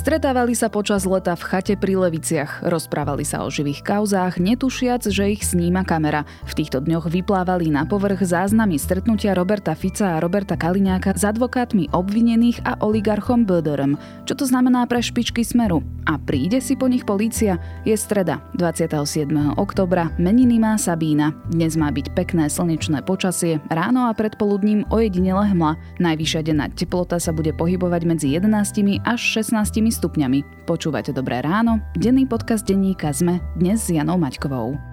Stretávali 0.00 0.56
sa 0.56 0.72
počas 0.72 1.04
leta 1.04 1.36
v 1.36 1.44
chate 1.44 1.76
pri 1.76 1.92
Leviciach, 1.92 2.64
rozprávali 2.64 3.20
sa 3.20 3.44
o 3.44 3.52
živých 3.52 3.84
kauzách, 3.84 4.40
netušiac, 4.40 5.04
že 5.04 5.36
ich 5.36 5.44
sníma 5.44 5.84
kamera. 5.84 6.24
V 6.48 6.56
týchto 6.56 6.80
dňoch 6.80 7.12
vyplávali 7.12 7.68
na 7.68 7.84
povrch 7.84 8.24
záznamy 8.24 8.80
stretnutia 8.80 9.36
Roberta 9.36 9.76
Fica 9.76 10.16
a 10.16 10.20
Roberta 10.24 10.56
Kaliňáka 10.56 11.12
s 11.12 11.28
advokátmi 11.28 11.92
obvinených 11.92 12.64
a 12.64 12.80
oligarchom 12.80 13.44
Böderom. 13.44 14.00
Čo 14.24 14.40
to 14.40 14.44
znamená 14.48 14.88
pre 14.88 15.04
špičky 15.04 15.44
Smeru? 15.44 15.84
A 16.08 16.16
príde 16.16 16.64
si 16.64 16.80
po 16.80 16.88
nich 16.88 17.04
polícia? 17.04 17.60
Je 17.84 17.92
streda, 17.92 18.40
27. 18.56 19.28
oktobra, 19.60 20.16
meniny 20.16 20.56
má 20.56 20.80
Sabína. 20.80 21.36
Dnes 21.52 21.76
má 21.76 21.92
byť 21.92 22.16
pekné 22.16 22.48
slnečné 22.48 23.04
počasie, 23.04 23.60
ráno 23.68 24.08
a 24.08 24.16
predpoludním 24.16 24.88
ojedinele 24.88 25.52
hmla. 25.52 25.76
Najvyššia 26.00 26.40
denná 26.40 26.72
teplota 26.72 27.20
sa 27.20 27.36
bude 27.36 27.52
pohybovať 27.52 28.02
medzi 28.08 28.32
11 28.32 29.04
až 29.04 29.20
16 29.44 29.89
stupňami. 29.90 30.66
Počúvate 30.66 31.14
Dobré 31.14 31.42
ráno, 31.44 31.78
denný 31.94 32.26
podcast 32.26 32.66
denníka 32.66 33.14
ZME, 33.14 33.38
dnes 33.58 33.86
s 33.86 33.94
Janou 33.94 34.18
Maťkovou. 34.18 34.89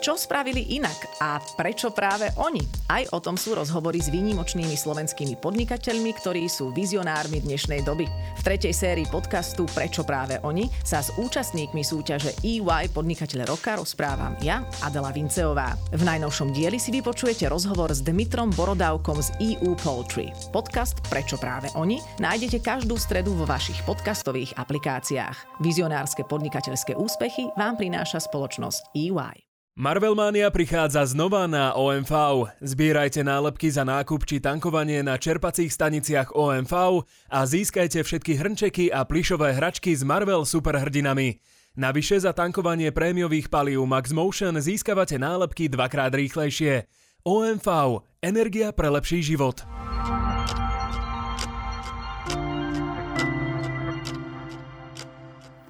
Čo 0.00 0.16
spravili 0.16 0.80
inak 0.80 1.20
a 1.20 1.36
prečo 1.60 1.92
práve 1.92 2.32
oni? 2.40 2.64
Aj 2.88 3.04
o 3.12 3.20
tom 3.20 3.36
sú 3.36 3.52
rozhovory 3.52 4.00
s 4.00 4.08
výnimočnými 4.08 4.72
slovenskými 4.72 5.36
podnikateľmi, 5.36 6.16
ktorí 6.16 6.48
sú 6.48 6.72
vizionármi 6.72 7.44
dnešnej 7.44 7.84
doby. 7.84 8.08
V 8.08 8.40
tretej 8.40 8.72
sérii 8.72 9.04
podcastu 9.04 9.68
Prečo 9.68 10.00
práve 10.00 10.40
oni 10.40 10.72
sa 10.88 11.04
s 11.04 11.12
účastníkmi 11.20 11.84
súťaže 11.84 12.32
EY 12.40 12.88
Podnikateľ 12.96 13.44
roka 13.44 13.76
rozprávam 13.76 14.40
ja, 14.40 14.64
Adela 14.80 15.12
Vinceová. 15.12 15.76
V 15.92 16.00
najnovšom 16.00 16.56
dieli 16.56 16.80
si 16.80 16.96
vypočujete 16.96 17.52
rozhovor 17.52 17.92
s 17.92 18.00
Dmitrom 18.00 18.56
Borodávkom 18.56 19.20
z 19.20 19.36
EU 19.52 19.76
Poultry. 19.84 20.32
Podcast 20.48 20.96
Prečo 21.12 21.36
práve 21.36 21.68
oni 21.76 22.00
nájdete 22.16 22.64
každú 22.64 22.96
stredu 22.96 23.36
vo 23.36 23.44
vašich 23.44 23.76
podcastových 23.84 24.56
aplikáciách. 24.56 25.60
Vizionárske 25.60 26.24
podnikateľské 26.24 26.96
úspechy 26.96 27.52
vám 27.60 27.76
prináša 27.76 28.24
spoločnosť 28.24 28.96
EY. 28.96 29.49
Marvelmania 29.80 30.52
prichádza 30.52 31.08
znova 31.08 31.48
na 31.48 31.72
OMV. 31.72 32.12
Zbierajte 32.60 33.24
nálepky 33.24 33.72
za 33.72 33.80
nákup 33.80 34.28
či 34.28 34.36
tankovanie 34.36 35.00
na 35.00 35.16
čerpacích 35.16 35.72
staniciach 35.72 36.36
OMV 36.36 37.00
a 37.32 37.40
získajte 37.48 38.04
všetky 38.04 38.36
hrnčeky 38.36 38.84
a 38.92 39.08
plišové 39.08 39.56
hračky 39.56 39.96
s 39.96 40.04
Marvel 40.04 40.44
superhrdinami. 40.44 41.40
Navyše 41.80 42.28
za 42.28 42.36
tankovanie 42.36 42.92
prémiových 42.92 43.48
palív 43.48 43.88
Max 43.88 44.12
Motion 44.12 44.60
získavate 44.60 45.16
nálepky 45.16 45.72
dvakrát 45.72 46.12
rýchlejšie. 46.12 46.84
OMV. 47.24 48.04
Energia 48.20 48.76
pre 48.76 48.92
lepší 48.92 49.24
život. 49.24 49.64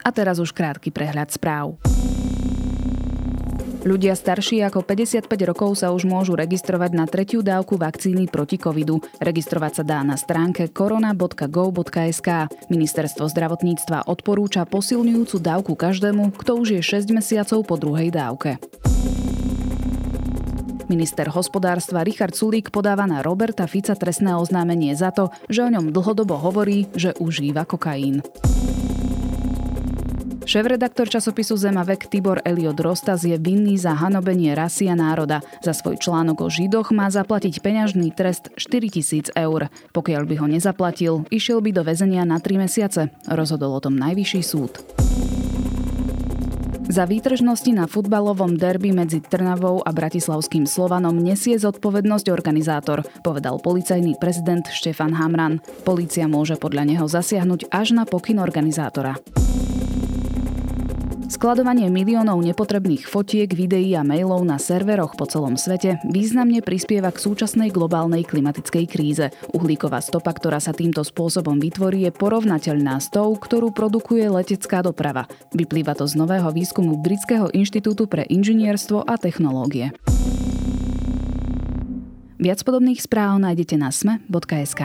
A 0.02 0.10
teraz 0.10 0.42
už 0.42 0.50
krátky 0.50 0.90
prehľad 0.90 1.30
správ. 1.30 1.89
Ľudia 3.80 4.12
starší 4.12 4.60
ako 4.68 4.84
55 4.84 5.24
rokov 5.48 5.80
sa 5.80 5.88
už 5.88 6.04
môžu 6.04 6.36
registrovať 6.36 6.92
na 6.92 7.08
tretiu 7.08 7.40
dávku 7.40 7.80
vakcíny 7.80 8.28
proti 8.28 8.60
covidu. 8.60 9.00
Registrovať 9.24 9.80
sa 9.80 9.84
dá 9.88 9.98
na 10.04 10.20
stránke 10.20 10.68
korona.gov.sk. 10.68 12.28
Ministerstvo 12.68 13.24
zdravotníctva 13.32 14.04
odporúča 14.04 14.68
posilňujúcu 14.68 15.36
dávku 15.40 15.72
každému, 15.80 16.36
kto 16.36 16.60
už 16.60 16.76
je 16.76 16.82
6 16.84 17.08
mesiacov 17.16 17.64
po 17.64 17.80
druhej 17.80 18.12
dávke. 18.12 18.60
Minister 20.92 21.32
hospodárstva 21.32 22.04
Richard 22.04 22.36
Sulík 22.36 22.68
podáva 22.68 23.08
na 23.08 23.24
Roberta 23.24 23.64
Fica 23.64 23.96
trestné 23.96 24.36
oznámenie 24.36 24.92
za 24.92 25.08
to, 25.08 25.32
že 25.48 25.64
o 25.64 25.72
ňom 25.72 25.88
dlhodobo 25.88 26.36
hovorí, 26.36 26.84
že 26.92 27.16
užíva 27.16 27.64
kokain. 27.64 28.20
Šéf-redaktor 30.50 31.06
časopisu 31.06 31.54
Zemavek 31.54 32.10
Tibor 32.10 32.42
Eliot 32.42 32.74
Rostas 32.82 33.22
je 33.22 33.38
vinný 33.38 33.78
za 33.78 33.94
hanobenie 33.94 34.50
rasy 34.58 34.90
a 34.90 34.98
národa. 34.98 35.46
Za 35.62 35.70
svoj 35.70 36.02
článok 36.02 36.42
o 36.42 36.50
Židoch 36.50 36.90
má 36.90 37.06
zaplatiť 37.06 37.62
peňažný 37.62 38.10
trest 38.10 38.50
4000 38.58 39.30
eur. 39.38 39.70
Pokiaľ 39.94 40.22
by 40.26 40.34
ho 40.42 40.46
nezaplatil, 40.50 41.22
išiel 41.30 41.62
by 41.62 41.70
do 41.70 41.86
väzenia 41.86 42.26
na 42.26 42.42
3 42.42 42.66
mesiace. 42.66 43.14
Rozhodol 43.30 43.78
o 43.78 43.80
tom 43.80 43.94
najvyšší 43.94 44.42
súd. 44.42 44.82
Za 46.90 47.06
výtržnosti 47.06 47.70
na 47.70 47.86
futbalovom 47.86 48.58
derby 48.58 48.90
medzi 48.90 49.22
Trnavou 49.22 49.86
a 49.86 49.94
bratislavským 49.94 50.66
Slovanom 50.66 51.14
nesie 51.14 51.54
zodpovednosť 51.62 52.26
organizátor, 52.26 53.06
povedal 53.22 53.62
policajný 53.62 54.18
prezident 54.18 54.66
Štefan 54.66 55.14
Hamran. 55.14 55.62
Polícia 55.86 56.26
môže 56.26 56.58
podľa 56.58 56.90
neho 56.90 57.06
zasiahnuť 57.06 57.70
až 57.70 57.94
na 57.94 58.02
pokyn 58.02 58.42
organizátora. 58.42 59.14
Skladovanie 61.30 61.86
miliónov 61.94 62.42
nepotrebných 62.42 63.06
fotiek, 63.06 63.46
videí 63.54 63.94
a 63.94 64.02
mailov 64.02 64.42
na 64.42 64.58
serveroch 64.58 65.14
po 65.14 65.30
celom 65.30 65.54
svete 65.54 66.02
významne 66.10 66.58
prispieva 66.58 67.14
k 67.14 67.22
súčasnej 67.22 67.70
globálnej 67.70 68.26
klimatickej 68.26 68.84
kríze. 68.90 69.30
Uhlíková 69.54 70.02
stopa, 70.02 70.34
ktorá 70.34 70.58
sa 70.58 70.74
týmto 70.74 71.06
spôsobom 71.06 71.62
vytvorí, 71.62 72.02
je 72.02 72.10
porovnateľná 72.10 72.98
s 72.98 73.14
tou, 73.14 73.30
ktorú 73.38 73.70
produkuje 73.70 74.26
letecká 74.26 74.82
doprava. 74.82 75.30
Vyplýva 75.54 75.94
to 75.94 76.10
z 76.10 76.18
nového 76.18 76.50
výskumu 76.50 76.98
Britského 76.98 77.46
inštitútu 77.54 78.10
pre 78.10 78.26
inžinierstvo 78.26 79.06
a 79.06 79.14
technológie. 79.14 79.94
Viac 82.42 82.58
podobných 82.66 82.98
správ 82.98 83.38
nájdete 83.38 83.78
na 83.78 83.94
sme.sk. 83.94 84.82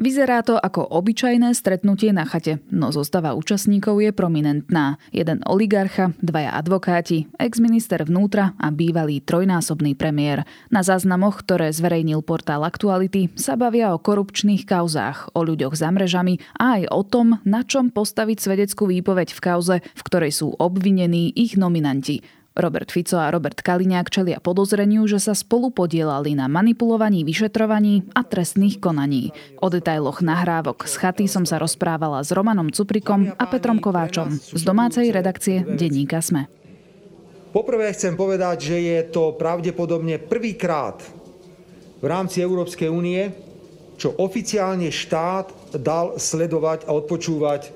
Vyzerá 0.00 0.40
to 0.40 0.56
ako 0.56 0.80
obyčajné 0.96 1.52
stretnutie 1.52 2.08
na 2.16 2.24
chate, 2.24 2.64
no 2.72 2.88
zostava 2.88 3.36
účastníkov 3.36 4.00
je 4.00 4.16
prominentná. 4.16 4.96
Jeden 5.12 5.44
oligarcha, 5.44 6.16
dvaja 6.24 6.56
advokáti, 6.56 7.28
ex-minister 7.36 8.08
vnútra 8.08 8.56
a 8.56 8.72
bývalý 8.72 9.20
trojnásobný 9.20 9.92
premiér. 10.00 10.48
Na 10.72 10.80
záznamoch, 10.80 11.44
ktoré 11.44 11.68
zverejnil 11.68 12.24
portál 12.24 12.64
Aktuality, 12.64 13.28
sa 13.36 13.60
bavia 13.60 13.92
o 13.92 14.00
korupčných 14.00 14.64
kauzách, 14.64 15.36
o 15.36 15.44
ľuďoch 15.44 15.76
za 15.76 15.92
mrežami 15.92 16.40
a 16.56 16.80
aj 16.80 16.82
o 16.88 17.04
tom, 17.04 17.36
na 17.44 17.60
čom 17.60 17.92
postaviť 17.92 18.40
svedeckú 18.40 18.88
výpoveď 18.88 19.36
v 19.36 19.40
kauze, 19.44 19.76
v 19.84 20.02
ktorej 20.08 20.32
sú 20.32 20.56
obvinení 20.56 21.28
ich 21.36 21.60
nominanti. 21.60 22.39
Robert 22.58 22.90
Fico 22.90 23.14
a 23.14 23.30
Robert 23.30 23.62
Kaliňák 23.62 24.10
čelia 24.10 24.42
podozreniu, 24.42 25.06
že 25.06 25.22
sa 25.22 25.38
spolu 25.38 25.70
podielali 25.70 26.34
na 26.34 26.50
manipulovaní 26.50 27.22
vyšetrovaní 27.22 28.10
a 28.10 28.26
trestných 28.26 28.82
konaní. 28.82 29.30
O 29.62 29.70
detailoch 29.70 30.18
nahrávok 30.18 30.82
z 30.90 30.94
chaty 30.98 31.24
som 31.30 31.46
sa 31.46 31.62
rozprávala 31.62 32.26
s 32.26 32.34
Romanom 32.34 32.74
Cuprikom 32.74 33.38
a 33.38 33.44
Petrom 33.46 33.78
Kováčom 33.78 34.34
z 34.34 34.62
domácej 34.66 35.14
redakcie 35.14 35.62
Denníka 35.62 36.18
Sme. 36.18 36.50
Poprvé 37.54 37.94
chcem 37.94 38.18
povedať, 38.18 38.74
že 38.74 38.76
je 38.82 38.98
to 39.10 39.38
pravdepodobne 39.38 40.18
prvýkrát 40.18 40.98
v 42.02 42.06
rámci 42.06 42.42
Európskej 42.42 42.90
únie, 42.90 43.30
čo 43.94 44.10
oficiálne 44.18 44.90
štát 44.90 45.78
dal 45.78 46.18
sledovať 46.18 46.90
a 46.90 46.98
odpočúvať 46.98 47.70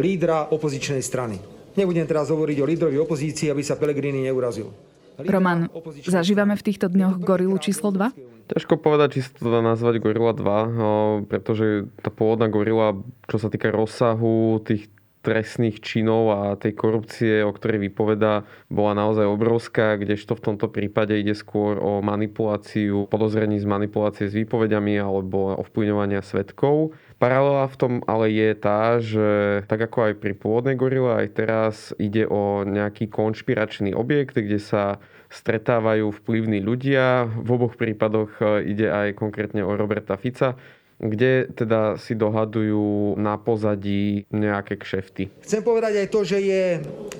lídra 0.00 0.48
opozičnej 0.48 1.04
strany. 1.04 1.57
Nebudem 1.78 2.10
teraz 2.10 2.26
hovoriť 2.34 2.58
o 2.58 2.66
lídrovi 2.66 2.98
opozícii, 2.98 3.54
aby 3.54 3.62
sa 3.62 3.78
Pelegrini 3.78 4.26
neurazil. 4.26 4.74
Roman, 5.22 5.70
zažívame 6.02 6.58
v 6.58 6.62
týchto 6.66 6.90
dňoch 6.90 7.22
gorilu 7.22 7.54
číslo 7.62 7.94
2? 7.94 8.50
Ťažko 8.50 8.74
povedať, 8.82 9.18
či 9.18 9.20
sa 9.22 9.30
to 9.38 9.50
dá 9.50 9.60
nazvať 9.60 10.00
Gorila 10.00 10.32
2, 10.32 11.26
pretože 11.28 11.86
tá 12.00 12.08
pôvodná 12.08 12.48
Gorila, 12.48 12.98
čo 13.28 13.36
sa 13.36 13.52
týka 13.52 13.68
rozsahu 13.68 14.58
tých 14.64 14.90
trestných 15.28 15.84
činov 15.84 16.32
a 16.32 16.40
tej 16.56 16.72
korupcie, 16.72 17.44
o 17.44 17.52
ktorej 17.52 17.92
vypovedá, 17.92 18.48
bola 18.72 18.96
naozaj 18.96 19.28
obrovská, 19.28 20.00
kdežto 20.00 20.32
v 20.32 20.44
tomto 20.48 20.72
prípade 20.72 21.12
ide 21.20 21.36
skôr 21.36 21.76
o 21.76 22.00
manipuláciu, 22.00 23.04
podozrení 23.12 23.60
z 23.60 23.68
manipulácie 23.68 24.24
s 24.24 24.32
výpovediami 24.32 24.96
alebo 24.96 25.52
ovplyvňovania 25.60 26.24
svetkov. 26.24 26.96
Paralela 27.20 27.68
v 27.68 27.76
tom 27.76 27.92
ale 28.08 28.32
je 28.32 28.50
tá, 28.56 29.04
že 29.04 29.28
tak 29.68 29.84
ako 29.84 30.08
aj 30.08 30.14
pri 30.16 30.32
pôvodnej 30.32 30.80
gorile, 30.80 31.12
aj 31.12 31.28
teraz 31.36 31.74
ide 32.00 32.24
o 32.24 32.64
nejaký 32.64 33.12
konšpiračný 33.12 33.92
objekt, 33.92 34.40
kde 34.40 34.56
sa 34.56 34.96
stretávajú 35.28 36.08
vplyvní 36.24 36.64
ľudia. 36.64 37.28
V 37.28 37.48
oboch 37.52 37.76
prípadoch 37.76 38.40
e, 38.40 38.72
ide 38.72 38.88
aj 38.88 39.12
konkrétne 39.20 39.60
o 39.60 39.76
Roberta 39.76 40.16
Fica 40.16 40.56
kde 40.98 41.46
teda 41.54 41.94
si 41.94 42.18
dohadujú 42.18 43.14
na 43.14 43.38
pozadí 43.38 44.26
nejaké 44.34 44.74
kšefty. 44.74 45.30
Chcem 45.46 45.62
povedať 45.62 46.02
aj 46.02 46.08
to, 46.10 46.20
že 46.26 46.38
je 46.42 46.64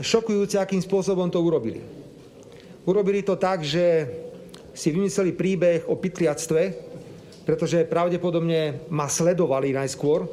šokujúce, 0.02 0.58
akým 0.58 0.82
spôsobom 0.82 1.30
to 1.30 1.38
urobili. 1.38 1.78
Urobili 2.82 3.22
to 3.22 3.38
tak, 3.38 3.62
že 3.62 4.10
si 4.74 4.90
vymysleli 4.90 5.34
príbeh 5.34 5.86
o 5.86 5.94
pytliactve, 5.94 6.62
pretože 7.46 7.86
pravdepodobne 7.86 8.90
ma 8.90 9.06
sledovali 9.06 9.70
najskôr 9.70 10.26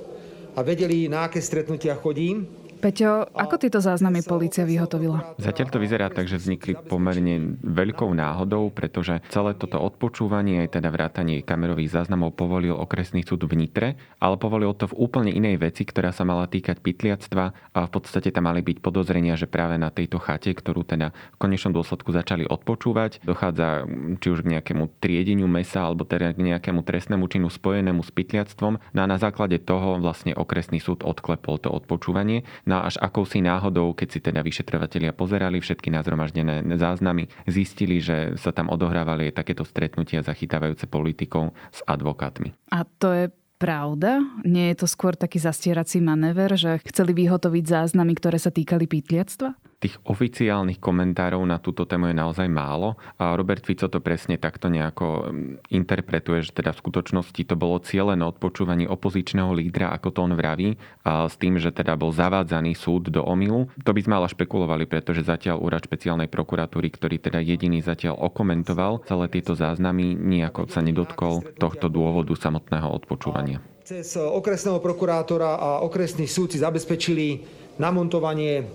a 0.57 0.59
vedeli, 0.65 1.06
na 1.06 1.30
aké 1.30 1.38
stretnutia 1.38 1.94
chodím 1.98 2.64
Peťo, 2.80 3.31
ako 3.33 3.56
tieto 3.57 3.80
záznamy 3.81 4.22
policia 4.22 4.68
vyhotovila? 4.68 5.36
Zatiaľ 5.42 5.68
to 5.72 5.81
vyzerá 5.81 6.07
tak, 6.13 6.30
že 6.30 6.38
vznikli 6.38 6.77
pomerne 6.77 7.57
veľkou 7.63 8.12
náhodou, 8.13 8.69
pretože 8.69 9.24
celé 9.31 9.57
toto 9.57 9.81
odpočúvanie, 9.81 10.66
aj 10.66 10.80
teda 10.80 10.89
vrátanie 10.94 11.42
kamerových 11.42 11.92
záznamov 12.01 12.38
povolil 12.38 12.75
okresný 12.77 13.25
súd 13.25 13.48
v 13.48 13.66
Nitre, 13.66 13.98
ale 14.22 14.36
povolil 14.38 14.75
to 14.77 14.92
v 14.92 14.98
úplne 14.98 15.31
inej 15.33 15.62
veci, 15.62 15.88
ktorá 15.88 16.13
sa 16.13 16.27
mala 16.27 16.45
týkať 16.45 16.81
pytliactva 16.81 17.45
a 17.74 17.80
v 17.88 17.92
podstate 17.92 18.30
tam 18.30 18.45
mali 18.51 18.62
byť 18.62 18.77
podozrenia, 18.83 19.33
že 19.39 19.50
práve 19.50 19.80
na 19.80 19.89
tejto 19.89 20.22
chate, 20.22 20.54
ktorú 20.54 20.86
teda 20.86 21.16
v 21.36 21.38
konečnom 21.42 21.74
dôsledku 21.74 22.13
začali 22.13 22.45
odpočúvať, 22.45 23.25
dochádza 23.25 23.89
či 24.22 24.27
už 24.30 24.45
k 24.45 24.51
nejakému 24.57 25.01
triedeniu 25.01 25.50
mesa 25.50 25.88
alebo 25.88 26.06
teda 26.06 26.31
k 26.36 26.54
nejakému 26.54 26.86
trestnému 26.86 27.25
činu 27.27 27.50
spojenému 27.50 28.06
s 28.06 28.12
pytliactvom. 28.13 28.77
No 28.94 29.00
a 29.01 29.07
na 29.10 29.18
základe 29.18 29.57
toho 29.57 29.98
vlastne 29.98 30.38
okresný 30.38 30.77
súd 30.77 31.01
odklepol 31.01 31.57
to 31.57 31.74
odpočúvanie. 31.74 32.45
No 32.65 32.81
až 32.81 32.97
akousi 32.97 33.45
náhodou, 33.45 33.94
keď 33.94 34.07
si 34.09 34.19
teda 34.21 34.41
vyšetrovatelia 34.41 35.13
pozerali 35.13 35.62
všetky 35.62 35.94
nazromaždené 35.94 36.65
záznamy, 36.77 37.29
zistili, 37.45 38.01
že 38.01 38.33
sa 38.41 38.50
tam 38.50 38.73
odohrávali 38.73 39.29
takéto 39.29 39.62
stretnutia 39.62 40.25
zachytávajúce 40.25 40.89
politikov 40.89 41.53
s 41.69 41.85
advokátmi. 41.85 42.57
A 42.73 42.81
to 42.97 43.13
je 43.13 43.25
pravda? 43.62 44.19
Nie 44.44 44.73
je 44.73 44.83
to 44.83 44.88
skôr 44.89 45.15
taký 45.15 45.39
zastierací 45.39 46.03
manéver, 46.03 46.53
že 46.59 46.81
chceli 46.83 47.15
vyhotoviť 47.15 47.63
záznamy, 47.63 48.17
ktoré 48.17 48.38
sa 48.41 48.51
týkali 48.51 48.89
pýtliactva? 48.89 49.56
Tých 49.86 50.02
oficiálnych 50.02 50.82
komentárov 50.82 51.46
na 51.46 51.62
túto 51.62 51.86
tému 51.86 52.10
je 52.10 52.18
naozaj 52.18 52.50
málo. 52.50 52.98
A 53.22 53.38
Robert 53.38 53.62
Fico 53.62 53.86
to 53.86 54.02
presne 54.02 54.42
takto 54.42 54.66
nejako 54.66 55.30
mm, 55.30 55.70
interpretuje, 55.70 56.42
že 56.42 56.58
teda 56.58 56.74
v 56.74 56.82
skutočnosti 56.82 57.38
to 57.46 57.54
bolo 57.54 57.78
cieľené 57.78 58.26
odpočúvanie 58.26 58.90
opozičného 58.90 59.54
lídra, 59.54 59.94
ako 59.94 60.10
to 60.10 60.20
on 60.26 60.34
vraví, 60.34 60.74
a 61.06 61.30
s 61.30 61.38
tým, 61.38 61.62
že 61.62 61.70
teda 61.70 61.94
bol 62.02 62.10
zavádzaný 62.10 62.74
súd 62.74 63.14
do 63.14 63.22
omilu. 63.22 63.70
To 63.86 63.94
by 63.94 64.02
sme 64.02 64.18
ale 64.18 64.34
špekulovali, 64.34 64.90
pretože 64.90 65.22
zatiaľ 65.22 65.62
úrad 65.62 65.86
špeciálnej 65.86 66.34
prokuratúry, 66.34 66.90
ktorý 66.90 67.22
teda 67.22 67.38
jediný 67.46 67.86
zatiaľ 67.86 68.18
okomentoval 68.26 69.06
celé 69.06 69.30
tieto 69.30 69.54
záznamy, 69.54 70.18
nejako 70.18 70.66
sa 70.66 70.82
nedotkol 70.82 71.46
tohto 71.62 71.94
dôvodu 71.94 72.34
samotného 72.34 72.90
odpočúvania. 72.90 73.62
Cez 73.86 74.18
okresného 74.18 74.82
prokurátora 74.82 75.62
a 75.62 75.70
okresný 75.86 76.26
súd 76.26 76.50
si 76.50 76.58
zabezpečili 76.58 77.46
namontovanie 77.78 78.66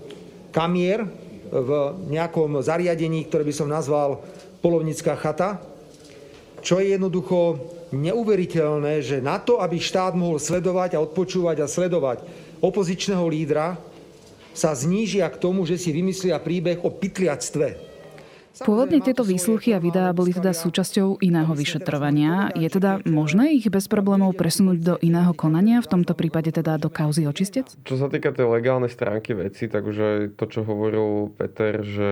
kamier 0.51 1.07
v 1.51 1.71
nejakom 2.07 2.63
zariadení, 2.63 3.27
ktoré 3.27 3.43
by 3.43 3.53
som 3.55 3.67
nazval 3.67 4.23
polovnická 4.63 5.17
chata, 5.19 5.59
čo 6.61 6.77
je 6.77 6.95
jednoducho 6.95 7.59
neuveriteľné, 7.91 9.03
že 9.03 9.17
na 9.19 9.41
to, 9.41 9.59
aby 9.59 9.81
štát 9.81 10.15
mohol 10.15 10.39
sledovať 10.39 10.95
a 10.95 11.03
odpočúvať 11.03 11.57
a 11.59 11.67
sledovať 11.67 12.23
opozičného 12.63 13.25
lídra, 13.27 13.75
sa 14.51 14.75
znížia 14.75 15.27
k 15.31 15.39
tomu, 15.39 15.63
že 15.63 15.79
si 15.79 15.95
vymyslia 15.95 16.39
príbeh 16.39 16.83
o 16.83 16.91
pytliactve 16.91 17.90
Pôvodne 18.59 18.99
tieto 18.99 19.23
výsluchy 19.23 19.71
a 19.71 19.79
videá 19.79 20.11
boli 20.11 20.35
teda 20.35 20.51
súčasťou 20.51 21.23
iného 21.23 21.51
vyšetrovania. 21.55 22.51
Je 22.59 22.67
teda 22.67 22.99
možné 23.07 23.55
ich 23.55 23.71
bez 23.71 23.87
problémov 23.87 24.35
presunúť 24.35 24.77
do 24.83 24.95
iného 24.99 25.31
konania, 25.31 25.79
v 25.79 25.87
tomto 25.87 26.11
prípade 26.11 26.51
teda 26.51 26.75
do 26.75 26.91
kauzy 26.91 27.23
očistec? 27.23 27.71
Čo 27.87 27.95
sa 27.95 28.11
týka 28.11 28.35
tej 28.35 28.51
legálnej 28.51 28.91
stránky 28.91 29.31
veci, 29.31 29.71
tak 29.71 29.87
už 29.87 29.97
aj 29.97 30.17
to, 30.35 30.45
čo 30.51 30.67
hovoril 30.67 31.31
Peter, 31.39 31.79
že 31.79 32.11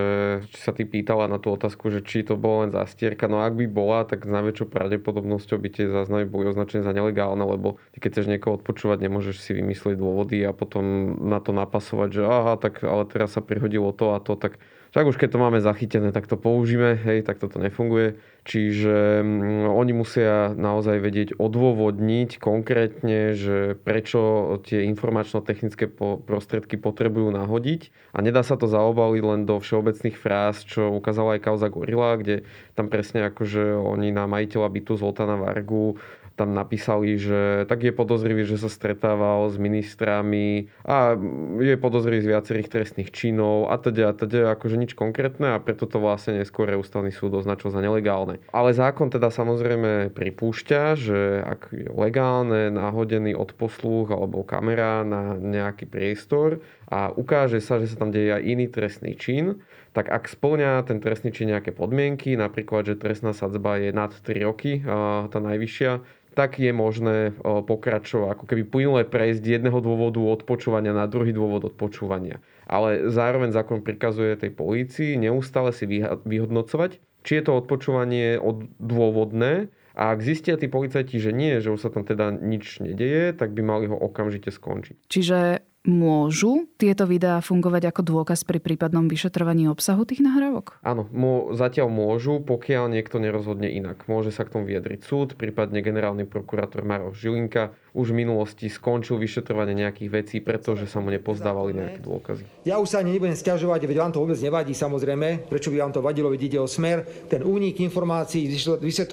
či 0.56 0.60
sa 0.64 0.72
ty 0.72 0.88
pýtala 0.88 1.28
na 1.28 1.44
tú 1.44 1.52
otázku, 1.52 1.92
že 1.92 2.00
či 2.00 2.24
to 2.24 2.40
bolo 2.40 2.64
len 2.64 2.72
zastierka, 2.72 3.28
no 3.28 3.44
ak 3.44 3.60
by 3.60 3.66
bola, 3.68 4.08
tak 4.08 4.24
s 4.24 4.32
najväčšou 4.32 4.72
pravdepodobnosťou 4.72 5.58
by 5.60 5.70
tie 5.76 5.86
záznamy 5.92 6.24
boli 6.24 6.48
označené 6.48 6.88
za 6.88 6.96
nelegálne, 6.96 7.44
lebo 7.44 7.76
ty 7.92 8.00
keď 8.00 8.10
chceš 8.16 8.32
niekoho 8.32 8.56
odpočúvať, 8.56 9.04
nemôžeš 9.04 9.44
si 9.44 9.52
vymyslieť 9.52 10.00
dôvody 10.00 10.48
a 10.48 10.56
potom 10.56 11.16
na 11.20 11.44
to 11.44 11.52
napasovať, 11.52 12.10
že 12.16 12.22
aha, 12.24 12.56
tak 12.56 12.80
ale 12.88 13.04
teraz 13.12 13.36
sa 13.36 13.42
prihodilo 13.44 13.92
to 13.92 14.16
a 14.16 14.24
to, 14.24 14.40
tak 14.40 14.62
však 14.90 15.06
už 15.06 15.18
keď 15.22 15.30
to 15.36 15.44
máme 15.44 15.60
zachytené, 15.62 16.10
tak 16.10 16.26
to 16.26 16.34
použíme, 16.34 16.98
hej, 16.98 17.22
tak 17.22 17.38
toto 17.38 17.62
nefunguje. 17.62 18.18
Čiže 18.50 19.22
mm, 19.22 19.70
oni 19.70 19.94
musia 19.94 20.56
naozaj 20.58 20.98
vedieť 20.98 21.30
odôvodniť 21.38 22.42
konkrétne, 22.42 23.38
že 23.38 23.78
prečo 23.78 24.58
tie 24.66 24.90
informačno-technické 24.90 25.86
prostriedky 26.26 26.82
potrebujú 26.82 27.30
nahodiť. 27.30 27.94
A 28.16 28.26
nedá 28.26 28.42
sa 28.42 28.58
to 28.58 28.66
zaobaliť 28.66 29.22
len 29.22 29.46
do 29.46 29.62
všeobecných 29.62 30.18
fráz, 30.18 30.66
čo 30.66 30.90
ukázala 30.90 31.38
aj 31.38 31.46
kauza 31.46 31.70
Gorila, 31.70 32.18
kde 32.18 32.42
tam 32.74 32.90
presne 32.90 33.30
akože 33.30 33.78
oni 33.78 34.10
na 34.10 34.26
majiteľa 34.26 34.74
bytu 34.74 34.98
Zoltana 34.98 35.38
Vargu 35.38 36.02
tam 36.40 36.56
napísali, 36.56 37.20
že 37.20 37.68
tak 37.68 37.84
je 37.84 37.92
podozrivý, 37.92 38.48
že 38.48 38.56
sa 38.56 38.72
stretával 38.72 39.52
s 39.52 39.60
ministrami 39.60 40.72
a 40.88 41.20
je 41.60 41.76
podozrivý 41.76 42.24
z 42.24 42.32
viacerých 42.32 42.72
trestných 42.72 43.12
činov 43.12 43.68
a 43.68 43.76
teda 43.76 44.10
a 44.10 44.14
teda 44.16 44.56
akože 44.56 44.80
nič 44.80 44.96
konkrétne 44.96 45.52
a 45.52 45.60
preto 45.60 45.84
to 45.84 46.00
vlastne 46.00 46.40
neskôr 46.40 46.72
ústavný 46.80 47.12
súd 47.12 47.36
označil 47.36 47.76
za 47.76 47.84
nelegálne. 47.84 48.40
Ale 48.56 48.72
zákon 48.72 49.12
teda 49.12 49.28
samozrejme 49.28 50.16
pripúšťa, 50.16 50.82
že 50.96 51.44
ak 51.44 51.76
je 51.76 51.92
legálne 51.92 52.72
nahodený 52.72 53.36
odposluch 53.36 54.16
alebo 54.16 54.48
kamera 54.48 55.04
na 55.04 55.36
nejaký 55.36 55.84
priestor 55.92 56.64
a 56.90 57.14
ukáže 57.14 57.62
sa, 57.62 57.78
že 57.78 57.94
sa 57.94 58.02
tam 58.02 58.10
deje 58.10 58.34
aj 58.34 58.44
iný 58.44 58.66
trestný 58.66 59.14
čin, 59.14 59.62
tak 59.94 60.10
ak 60.10 60.26
splňa 60.26 60.82
ten 60.90 60.98
trestný 60.98 61.30
čin 61.30 61.54
nejaké 61.54 61.70
podmienky, 61.70 62.34
napríklad, 62.34 62.90
že 62.90 62.98
trestná 62.98 63.38
sadzba 63.38 63.78
je 63.78 63.94
nad 63.94 64.10
3 64.10 64.50
roky, 64.50 64.82
tá 65.30 65.38
najvyššia, 65.38 66.02
tak 66.34 66.62
je 66.62 66.74
možné 66.74 67.34
pokračovať, 67.44 68.34
ako 68.34 68.46
keby 68.50 68.64
plynule 68.66 69.02
prejsť 69.06 69.44
jedného 69.60 69.82
dôvodu 69.82 70.22
odpočúvania 70.22 70.94
na 70.94 71.10
druhý 71.10 71.34
dôvod 71.34 71.68
odpočúvania. 71.70 72.42
Ale 72.70 73.10
zároveň 73.10 73.54
zákon 73.54 73.82
prikazuje 73.82 74.38
tej 74.38 74.54
polícii 74.54 75.18
neustále 75.18 75.74
si 75.74 75.86
vyhodnocovať, 76.26 77.02
či 77.26 77.32
je 77.38 77.44
to 77.44 77.58
odpočúvanie 77.60 78.40
dôvodné 78.80 79.74
a 79.98 80.16
ak 80.16 80.24
zistia 80.24 80.56
tí 80.56 80.72
policajti, 80.72 81.20
že 81.20 81.36
nie, 81.36 81.60
že 81.60 81.76
už 81.76 81.82
sa 81.82 81.90
tam 81.92 82.08
teda 82.08 82.32
nič 82.32 82.80
nedeje, 82.80 83.36
tak 83.36 83.52
by 83.52 83.62
mali 83.66 83.86
ho 83.92 83.98
okamžite 84.00 84.48
skončiť. 84.54 85.12
Čiže 85.12 85.69
Môžu 85.88 86.68
tieto 86.76 87.08
videá 87.08 87.40
fungovať 87.40 87.88
ako 87.96 88.02
dôkaz 88.04 88.44
pri 88.44 88.60
prípadnom 88.60 89.08
vyšetrovaní 89.08 89.72
obsahu 89.72 90.04
tých 90.04 90.20
nahrávok? 90.20 90.76
Áno, 90.84 91.08
mô, 91.08 91.56
zatiaľ 91.56 91.88
môžu, 91.88 92.44
pokiaľ 92.44 92.92
niekto 92.92 93.16
nerozhodne 93.16 93.72
inak. 93.72 94.04
Môže 94.12 94.36
sa 94.36 94.44
k 94.44 94.52
tomu 94.52 94.68
vyjadriť 94.68 95.00
súd, 95.08 95.40
prípadne 95.40 95.80
generálny 95.80 96.28
prokurátor 96.28 96.84
Maroš 96.84 97.24
Žilinka 97.24 97.72
už 97.96 98.12
v 98.12 98.28
minulosti 98.28 98.68
skončil 98.68 99.16
vyšetrovanie 99.24 99.72
nejakých 99.72 100.10
vecí, 100.12 100.38
pretože 100.44 100.84
sa 100.92 101.00
mu 101.00 101.16
nepozdávali 101.16 101.72
nejaké 101.72 102.04
dôkazy. 102.04 102.44
Ja 102.68 102.76
už 102.84 102.92
sa 102.92 103.00
ani 103.00 103.16
nebudem 103.16 103.40
stiažovať, 103.40 103.88
veď 103.88 103.98
vám 104.04 104.12
to 104.12 104.20
vôbec 104.20 104.38
nevadí 104.38 104.76
samozrejme. 104.76 105.48
Prečo 105.48 105.72
by 105.72 105.80
vám 105.80 105.94
to 105.96 106.04
vadilo, 106.04 106.28
veď 106.28 106.42
ide 106.44 106.60
o 106.60 106.68
smer, 106.68 107.08
ten 107.32 107.40
únik 107.40 107.80
informácií 107.80 108.52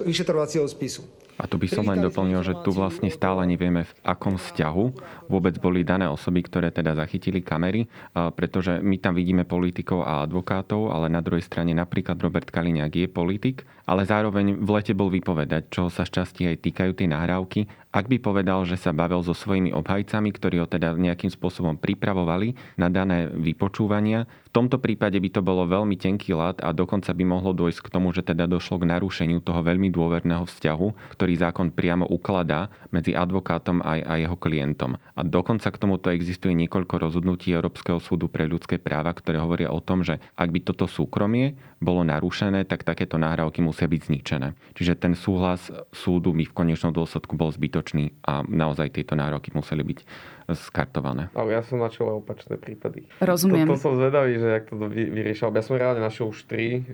vyšetrovacieho 0.03 0.67
spisu. 0.67 1.07
A 1.37 1.45
tu 1.45 1.61
by 1.61 1.69
som 1.69 1.85
len 1.85 2.01
doplnil, 2.01 2.41
že 2.41 2.57
tu 2.65 2.73
vlastne 2.73 3.13
stále 3.13 3.45
nevieme, 3.45 3.85
v 3.85 3.93
akom 4.01 4.41
vzťahu 4.41 4.85
vôbec 5.29 5.53
boli 5.61 5.85
dané 5.85 6.09
osoby, 6.09 6.41
ktoré 6.41 6.73
teda 6.73 6.97
zachytili 6.97 7.45
kamery, 7.45 7.85
pretože 8.33 8.81
my 8.81 8.97
tam 8.97 9.13
vidíme 9.13 9.45
politikov 9.45 10.01
a 10.01 10.25
advokátov, 10.25 10.89
ale 10.89 11.13
na 11.13 11.21
druhej 11.21 11.45
strane 11.45 11.77
napríklad 11.77 12.17
Robert 12.17 12.49
Kaliňák 12.49 12.89
je 12.89 13.07
politik, 13.07 13.69
ale 13.85 14.09
zároveň 14.09 14.57
v 14.57 14.69
lete 14.73 14.97
bol 14.97 15.13
vypovedať, 15.13 15.69
čo 15.69 15.93
sa 15.93 16.03
šťastí 16.03 16.49
aj 16.49 16.57
týkajú 16.59 16.91
tie 16.97 17.07
nahrávky 17.07 17.69
ak 17.91 18.05
by 18.11 18.17
povedal, 18.19 18.67
že 18.67 18.75
sa 18.75 18.91
bavil 18.91 19.23
so 19.23 19.31
svojimi 19.31 19.71
obhajcami, 19.71 20.29
ktorí 20.35 20.59
ho 20.59 20.67
teda 20.67 20.93
nejakým 20.93 21.31
spôsobom 21.31 21.79
pripravovali 21.79 22.53
na 22.75 22.91
dané 22.91 23.31
vypočúvania, 23.31 24.27
v 24.27 24.49
tomto 24.53 24.81
prípade 24.81 25.15
by 25.21 25.29
to 25.31 25.41
bolo 25.45 25.69
veľmi 25.69 25.95
tenký 25.95 26.33
lat 26.33 26.57
a 26.65 26.73
dokonca 26.73 27.13
by 27.13 27.23
mohlo 27.23 27.53
dôjsť 27.53 27.79
k 27.87 27.91
tomu, 27.93 28.09
že 28.11 28.25
teda 28.25 28.49
došlo 28.49 28.81
k 28.81 28.89
narušeniu 28.89 29.39
toho 29.39 29.61
veľmi 29.61 29.93
dôverného 29.93 30.49
vzťahu, 30.49 31.13
ktorý 31.13 31.33
zákon 31.37 31.69
priamo 31.71 32.09
ukladá 32.09 32.73
medzi 32.89 33.13
advokátom 33.13 33.79
a 33.85 34.17
jeho 34.17 34.35
klientom. 34.35 34.97
A 35.13 35.21
dokonca 35.21 35.69
k 35.69 35.77
tomuto 35.77 36.09
existuje 36.09 36.57
niekoľko 36.57 36.95
rozhodnutí 36.97 37.53
Európskeho 37.53 38.01
súdu 38.01 38.27
pre 38.27 38.49
ľudské 38.49 38.81
práva, 38.81 39.13
ktoré 39.13 39.37
hovoria 39.37 39.69
o 39.69 39.79
tom, 39.79 40.01
že 40.01 40.17
ak 40.35 40.49
by 40.49 40.59
toto 40.65 40.89
súkromie 40.89 41.53
bolo 41.77 42.01
narušené, 42.01 42.65
tak 42.65 42.81
takéto 42.81 43.21
nahrávky 43.21 43.61
musia 43.61 43.85
byť 43.85 44.01
zničené. 44.09 44.57
Čiže 44.73 44.97
ten 44.97 45.13
súhlas 45.13 45.69
súdu 45.93 46.33
by 46.33 46.49
v 46.49 46.55
konečnom 46.57 46.89
dôsledku 46.89 47.37
bol 47.37 47.53
zbytočný 47.53 47.76
zbytočný 47.77 48.25
a 48.25 48.41
naozaj 48.41 48.89
tieto 48.97 49.13
nároky 49.13 49.53
museli 49.53 49.85
byť 49.85 49.99
skartované. 50.49 51.29
Ale 51.37 51.53
ja 51.53 51.61
som 51.61 51.77
našiel 51.77 52.17
opačné 52.17 52.57
prípady. 52.57 53.05
Rozumiem. 53.21 53.69
To, 53.69 53.77
to 53.77 53.83
som 53.85 53.93
zvedavý, 53.99 54.41
že 54.41 54.47
jak 54.57 54.65
to 54.73 54.89
vyriešal. 54.89 55.53
Ja 55.53 55.61
som 55.61 55.77
reálne 55.77 56.01
našiel 56.01 56.33
už 56.33 56.47
tri, 56.49 56.87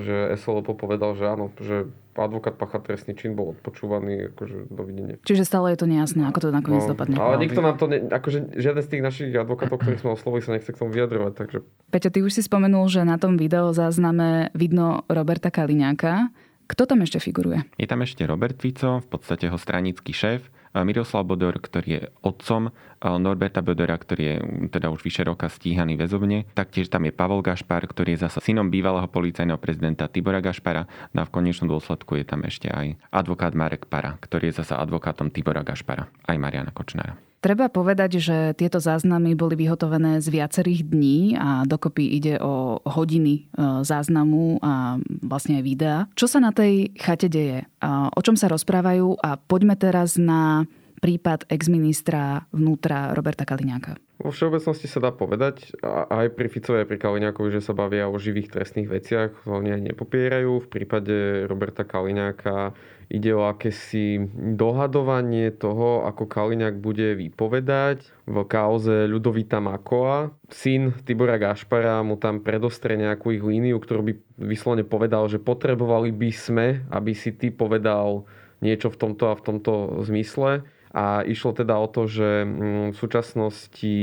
že 0.00 0.16
SLOP 0.40 0.72
povedal, 0.78 1.12
že 1.18 1.28
áno, 1.28 1.52
že 1.60 1.90
advokát 2.14 2.54
pacha 2.54 2.78
trestný 2.78 3.18
čin 3.18 3.34
bol 3.34 3.58
odpočúvaný, 3.58 4.32
akože 4.32 4.70
dovidenia. 4.70 5.18
Čiže 5.26 5.42
stále 5.42 5.74
je 5.74 5.82
to 5.82 5.90
nejasné, 5.90 6.22
ako 6.30 6.38
to 6.38 6.48
nakoniec 6.54 6.86
no, 6.86 6.94
dopadne. 6.94 7.18
Ale 7.18 7.42
nikto 7.42 7.58
nám 7.58 7.74
to, 7.74 7.90
ne, 7.90 8.06
akože 8.06 8.54
žiaden 8.54 8.82
z 8.86 8.90
tých 8.94 9.02
našich 9.02 9.30
advokátov, 9.34 9.82
ktorých 9.82 10.06
sme 10.06 10.14
oslovili, 10.14 10.46
sa 10.46 10.54
nechce 10.54 10.70
k 10.70 10.78
tomu 10.78 10.94
vyjadrovať. 10.94 11.32
Takže... 11.34 11.58
Peťo, 11.90 12.14
ty 12.14 12.22
už 12.22 12.30
si 12.30 12.46
spomenul, 12.46 12.86
že 12.86 13.02
na 13.02 13.18
tom 13.18 13.34
video 13.34 13.74
zázname 13.74 14.54
vidno 14.54 15.02
Roberta 15.10 15.50
Kaliňáka. 15.50 16.30
Kto 16.64 16.88
tam 16.88 17.04
ešte 17.04 17.20
figuruje? 17.20 17.64
Je 17.76 17.84
tam 17.84 18.00
ešte 18.00 18.24
Robert 18.24 18.56
Fico, 18.56 19.04
v 19.04 19.08
podstate 19.08 19.52
ho 19.52 19.58
stranický 19.60 20.16
šéf 20.16 20.48
Miroslav 20.74 21.22
Bodor, 21.22 21.62
ktorý 21.62 21.88
je 21.88 22.02
otcom 22.26 22.74
Norberta 22.98 23.62
Bodora, 23.62 23.94
ktorý 23.94 24.22
je 24.26 24.36
teda 24.74 24.90
už 24.90 25.06
vyše 25.06 25.22
roka 25.22 25.46
stíhaný 25.46 25.94
väzobne. 25.94 26.50
Taktiež 26.50 26.90
tam 26.90 27.06
je 27.06 27.14
Pavol 27.14 27.46
Gašpar, 27.46 27.86
ktorý 27.86 28.18
je 28.18 28.26
zasa 28.26 28.42
synom 28.42 28.74
bývalého 28.74 29.06
policajného 29.06 29.60
prezidenta 29.62 30.10
Tibora 30.10 30.42
Gašpara. 30.42 30.90
No 31.14 31.22
a 31.22 31.28
v 31.30 31.34
konečnom 31.36 31.70
dôsledku 31.70 32.18
je 32.18 32.26
tam 32.26 32.42
ešte 32.42 32.74
aj 32.74 32.98
advokát 33.14 33.54
Marek 33.54 33.86
Para, 33.86 34.18
ktorý 34.18 34.50
je 34.50 34.66
zasa 34.66 34.82
advokátom 34.82 35.30
Tibora 35.30 35.62
Gašpara, 35.62 36.10
aj 36.26 36.36
Mariana 36.42 36.74
Kočnára. 36.74 37.14
Treba 37.44 37.68
povedať, 37.68 38.24
že 38.24 38.56
tieto 38.56 38.80
záznamy 38.80 39.36
boli 39.36 39.52
vyhotovené 39.52 40.24
z 40.24 40.32
viacerých 40.32 40.80
dní 40.88 41.36
a 41.36 41.68
dokopy 41.68 42.16
ide 42.16 42.40
o 42.40 42.80
hodiny 42.88 43.34
e, 43.36 43.42
záznamu 43.84 44.64
a 44.64 44.96
vlastne 45.20 45.60
aj 45.60 45.64
videa. 45.68 45.98
Čo 46.16 46.24
sa 46.24 46.40
na 46.40 46.56
tej 46.56 46.96
chate 46.96 47.28
deje? 47.28 47.68
O 48.16 48.20
čom 48.24 48.40
sa 48.40 48.48
rozprávajú? 48.48 49.20
A 49.20 49.36
poďme 49.36 49.76
teraz 49.76 50.16
na 50.16 50.64
prípad 51.04 51.44
exministra 51.52 52.48
vnútra 52.48 53.12
Roberta 53.12 53.44
Kaliňáka. 53.44 54.00
Vo 54.14 54.30
všeobecnosti 54.30 54.86
sa 54.86 55.02
dá 55.02 55.10
povedať, 55.10 55.74
aj 55.82 56.38
pri 56.38 56.46
Ficovi, 56.46 56.86
aj 56.86 56.88
pri 56.88 56.98
Kaliňákovi, 57.02 57.50
že 57.50 57.64
sa 57.66 57.74
bavia 57.74 58.06
o 58.06 58.14
živých 58.14 58.54
trestných 58.54 58.86
veciach, 58.86 59.50
oni 59.50 59.74
aj 59.74 59.82
nepopierajú. 59.90 60.62
V 60.62 60.70
prípade 60.70 61.44
Roberta 61.50 61.82
Kaliňáka 61.82 62.78
ide 63.10 63.34
o 63.34 63.50
akési 63.50 64.22
dohadovanie 64.54 65.50
toho, 65.50 66.06
ako 66.06 66.30
Kaliňák 66.30 66.78
bude 66.78 67.18
vypovedať 67.18 68.06
v 68.30 68.36
kauze 68.46 69.10
Ľudovita 69.10 69.58
Makoa. 69.58 70.30
Syn 70.46 70.94
Tibora 71.02 71.34
Gašpara 71.34 71.98
mu 72.06 72.14
tam 72.14 72.38
predostre 72.38 72.94
nejakú 72.94 73.34
ich 73.34 73.42
líniu, 73.42 73.82
ktorú 73.82 74.02
by 74.08 74.12
vyslovene 74.46 74.86
povedal, 74.86 75.26
že 75.26 75.42
potrebovali 75.42 76.14
by 76.14 76.30
sme, 76.30 76.66
aby 76.94 77.18
si 77.18 77.34
ty 77.34 77.50
povedal 77.50 78.30
niečo 78.62 78.88
v 78.94 78.96
tomto 78.96 79.28
a 79.28 79.34
v 79.34 79.42
tomto 79.42 80.06
zmysle. 80.06 80.64
A 80.94 81.26
išlo 81.26 81.50
teda 81.50 81.74
o 81.74 81.90
to, 81.90 82.06
že 82.06 82.46
mm, 82.46 82.94
v 82.94 82.96
súčasnosti 82.96 83.96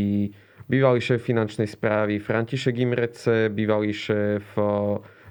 bývalý 0.68 1.00
šéf 1.00 1.24
finančnej 1.24 1.68
správy 1.68 2.20
František 2.20 2.76
Imrece, 2.84 3.48
bývalý 3.48 3.96
šéf 3.96 4.56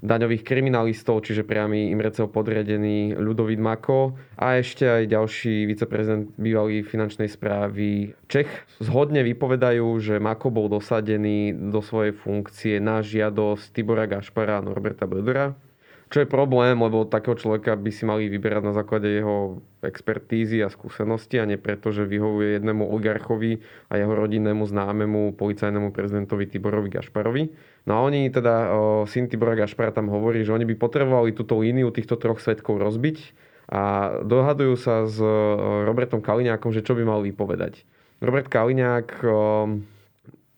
daňových 0.00 0.44
kriminalistov, 0.44 1.20
čiže 1.24 1.44
priamy 1.44 1.92
Imreceho 1.92 2.28
podriadený 2.32 3.20
Ľudovít 3.20 3.60
Mako 3.60 4.16
a 4.40 4.56
ešte 4.56 4.88
aj 4.88 5.12
ďalší 5.12 5.68
viceprezident 5.68 6.32
bývalý 6.40 6.80
finančnej 6.80 7.28
správy 7.28 8.16
Čech. 8.24 8.48
Zhodne 8.80 9.20
vypovedajú, 9.20 9.84
že 10.00 10.16
Mako 10.16 10.48
bol 10.48 10.66
dosadený 10.72 11.52
do 11.52 11.84
svojej 11.84 12.16
funkcie 12.16 12.80
na 12.80 13.04
žiadosť 13.04 13.76
Tibora 13.76 14.08
Gašpara 14.08 14.60
a 14.60 14.64
Norberta 14.64 15.04
Bödera 15.04 15.52
čo 16.10 16.26
je 16.26 16.28
problém, 16.28 16.74
lebo 16.74 17.06
takého 17.06 17.38
človeka 17.38 17.78
by 17.78 17.90
si 17.94 18.02
mali 18.02 18.26
vyberať 18.26 18.62
na 18.66 18.74
základe 18.74 19.06
jeho 19.06 19.62
expertízy 19.78 20.58
a 20.58 20.66
skúsenosti 20.66 21.38
a 21.38 21.46
nie 21.46 21.54
preto, 21.54 21.94
že 21.94 22.02
vyhovuje 22.02 22.58
jednému 22.58 22.82
oligarchovi 22.82 23.62
a 23.86 23.94
jeho 23.94 24.10
rodinnému 24.18 24.66
známemu 24.66 25.38
policajnému 25.38 25.94
prezidentovi 25.94 26.50
Tiborovi 26.50 26.90
Gašparovi. 26.90 27.54
No 27.86 27.92
a 27.94 27.98
oni 28.02 28.26
teda, 28.26 28.74
o, 28.74 29.06
syn 29.06 29.30
Tibora 29.30 29.54
Gašpara 29.54 29.94
tam 29.94 30.10
hovorí, 30.10 30.42
že 30.42 30.50
oni 30.50 30.66
by 30.66 30.74
potrebovali 30.82 31.30
túto 31.30 31.62
líniu 31.62 31.94
týchto 31.94 32.18
troch 32.18 32.42
svetkov 32.42 32.82
rozbiť 32.82 33.30
a 33.70 34.10
dohadujú 34.26 34.74
sa 34.82 35.06
s 35.06 35.14
Robertom 35.86 36.18
Kaliňákom, 36.18 36.74
že 36.74 36.82
čo 36.82 36.98
by 36.98 37.06
mal 37.06 37.22
vypovedať. 37.22 37.86
Robert 38.18 38.50
Kaliňák 38.50 39.22
o, 39.22 39.78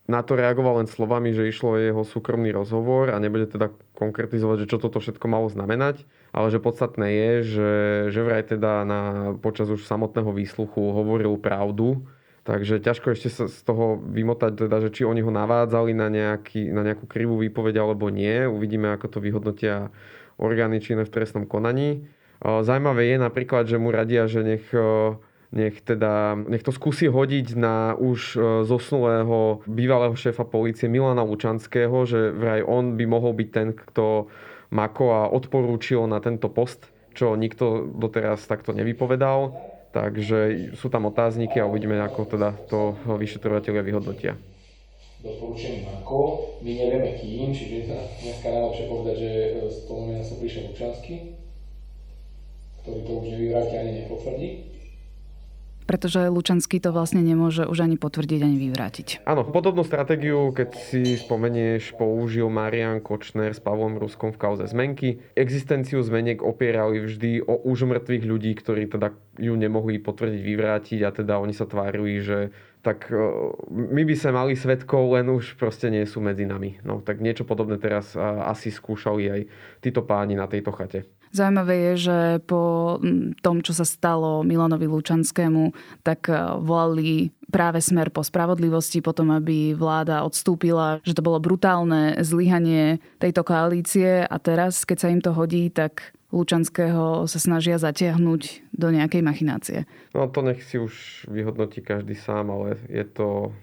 na 0.09 0.19
to 0.25 0.33
reagoval 0.33 0.81
len 0.81 0.89
slovami, 0.89 1.29
že 1.29 1.45
išlo 1.45 1.77
jeho 1.77 2.01
súkromný 2.01 2.49
rozhovor 2.49 3.13
a 3.13 3.21
nebude 3.21 3.53
teda 3.53 3.69
konkretizovať, 3.93 4.65
že 4.65 4.69
čo 4.73 4.81
toto 4.81 4.97
všetko 4.97 5.25
malo 5.29 5.47
znamenať, 5.53 6.01
ale 6.33 6.49
že 6.49 6.57
podstatné 6.57 7.07
je, 7.13 7.31
že, 7.45 7.73
že 8.09 8.19
vraj 8.25 8.43
teda 8.43 8.81
na, 8.83 9.01
počas 9.37 9.69
už 9.69 9.85
samotného 9.85 10.33
výsluchu 10.33 10.81
hovoril 10.81 11.37
pravdu, 11.37 12.01
takže 12.43 12.81
ťažko 12.81 13.13
ešte 13.13 13.29
sa 13.29 13.45
z 13.45 13.59
toho 13.61 14.01
vymotať, 14.01 14.65
teda, 14.65 14.77
že 14.83 14.89
či 14.89 15.05
oni 15.05 15.21
ho 15.21 15.29
navádzali 15.29 15.93
na, 15.93 16.09
nejaký, 16.09 16.73
na 16.73 16.81
nejakú 16.83 17.05
krivú 17.05 17.37
výpoveď 17.39 17.79
alebo 17.79 18.09
nie. 18.09 18.49
Uvidíme, 18.49 18.91
ako 18.91 19.07
to 19.13 19.19
vyhodnotia 19.21 19.93
orgány 20.41 20.81
činné 20.81 21.05
v 21.05 21.13
trestnom 21.13 21.45
konaní. 21.45 22.09
Zajímavé 22.43 23.15
je 23.15 23.17
napríklad, 23.21 23.69
že 23.69 23.79
mu 23.79 23.93
radia, 23.93 24.27
že 24.27 24.43
nech 24.43 24.65
nech, 25.53 25.85
teda, 25.85 26.33
nech 26.49 26.65
to 26.65 26.73
skúsi 26.73 27.05
hodiť 27.05 27.53
na 27.53 27.93
už 27.93 28.19
e, 28.33 28.37
zosnulého 28.65 29.61
bývalého 29.69 30.17
šéfa 30.17 30.49
policie 30.49 30.89
Milana 30.89 31.21
Lučanského, 31.21 31.93
že 32.09 32.33
vraj 32.33 32.65
on 32.65 32.97
by 32.97 33.05
mohol 33.05 33.37
byť 33.37 33.49
ten, 33.53 33.77
kto 33.77 34.27
Makoa 34.73 35.29
odporúčil 35.29 36.09
na 36.09 36.17
tento 36.17 36.49
post, 36.49 36.89
čo 37.13 37.37
nikto 37.37 37.85
doteraz 37.85 38.41
takto 38.49 38.73
nevypovedal. 38.73 39.53
Takže 39.93 40.73
sú 40.73 40.89
tam 40.89 41.05
otázniky 41.05 41.61
a 41.61 41.69
uvidíme, 41.69 42.01
ako 42.01 42.25
teda 42.25 42.57
to 42.65 42.97
vyšetrovateľia 43.05 43.85
vyhodnotia. 43.85 44.33
Doporučený 45.21 45.85
Mako, 45.85 46.19
my 46.65 46.71
nevieme 46.73 47.13
kým, 47.21 47.53
čiže 47.53 47.93
dneska 47.93 48.49
najlepšie 48.49 48.85
povedať, 48.89 49.15
že 49.21 49.31
z 49.69 49.77
toho 49.85 50.01
sa 50.25 50.35
prišiel 50.41 50.63
Lučanský, 50.73 51.15
ktorý 52.81 52.99
to 53.05 53.11
už 53.21 53.25
nevyvráti 53.37 53.75
ani 53.77 53.91
nepotvrdí 54.03 54.72
pretože 55.85 56.31
Lučanský 56.31 56.79
to 56.79 56.95
vlastne 56.95 57.21
nemôže 57.21 57.67
už 57.67 57.85
ani 57.85 57.95
potvrdiť, 57.99 58.39
ani 58.43 58.57
vyvrátiť. 58.69 59.07
Áno, 59.27 59.45
podobnú 59.47 59.83
stratégiu, 59.85 60.51
keď 60.55 60.69
si 60.75 61.19
spomenieš, 61.19 61.95
použil 61.95 62.47
Marian 62.47 62.99
Kočner 63.03 63.55
s 63.55 63.61
Pavlom 63.61 63.99
Ruskom 63.99 64.31
v 64.31 64.41
kauze 64.41 64.65
zmenky. 64.67 65.21
Existenciu 65.35 66.01
zmeniek 66.01 66.41
opierali 66.41 67.03
vždy 67.03 67.43
o 67.45 67.59
už 67.63 67.85
mŕtvych 67.87 68.23
ľudí, 68.23 68.51
ktorí 68.57 68.87
teda 68.89 69.15
ju 69.39 69.53
nemohli 69.53 69.97
potvrdiť, 69.99 70.41
vyvrátiť 70.41 70.99
a 71.03 71.09
teda 71.09 71.41
oni 71.41 71.53
sa 71.55 71.65
tvárili, 71.65 72.21
že 72.21 72.53
tak 72.83 73.07
e, 73.09 73.15
my 73.71 74.03
by 74.03 74.15
sme 74.19 74.31
mali 74.35 74.53
svetkov, 74.59 75.15
len 75.15 75.31
už 75.31 75.55
proste 75.55 75.87
nie 75.87 76.03
sú 76.03 76.19
medzi 76.19 76.43
nami. 76.43 76.83
No 76.83 76.99
tak 76.99 77.23
niečo 77.23 77.47
podobné 77.47 77.79
teraz 77.79 78.13
asi 78.19 78.69
skúšali 78.69 79.23
aj 79.31 79.41
títo 79.79 80.03
páni 80.03 80.35
na 80.35 80.45
tejto 80.45 80.75
chate. 80.75 81.07
Zaujímavé 81.33 81.75
je, 81.91 81.93
že 82.13 82.17
po 82.45 82.95
tom, 83.41 83.65
čo 83.65 83.73
sa 83.73 83.81
stalo 83.89 84.45
Milanovi 84.45 84.85
Lučanskému, 84.85 85.73
tak 86.05 86.29
e, 86.29 86.37
volali 86.61 87.33
práve 87.49 87.81
smer 87.81 88.13
po 88.13 88.21
spravodlivosti, 88.21 89.01
potom 89.01 89.33
aby 89.33 89.73
vláda 89.73 90.21
odstúpila, 90.21 91.01
že 91.01 91.17
to 91.17 91.25
bolo 91.25 91.41
brutálne 91.41 92.21
zlyhanie 92.21 93.01
tejto 93.17 93.41
koalície 93.41 94.21
a 94.29 94.35
teraz, 94.37 94.85
keď 94.85 94.97
sa 95.01 95.09
im 95.09 95.21
to 95.25 95.33
hodí, 95.33 95.73
tak 95.73 96.13
Lučanského 96.33 97.29
sa 97.29 97.39
snažia 97.41 97.77
zatiahnuť 97.77 98.73
do 98.73 98.87
nejakej 98.93 99.21
machinácie. 99.21 99.79
No 100.13 100.29
to 100.29 100.41
nech 100.41 100.61
si 100.65 100.81
už 100.81 101.25
vyhodnotí 101.29 101.81
každý 101.81 102.13
sám, 102.13 102.53
ale 102.53 102.77
je 102.89 103.05
to, 103.09 103.53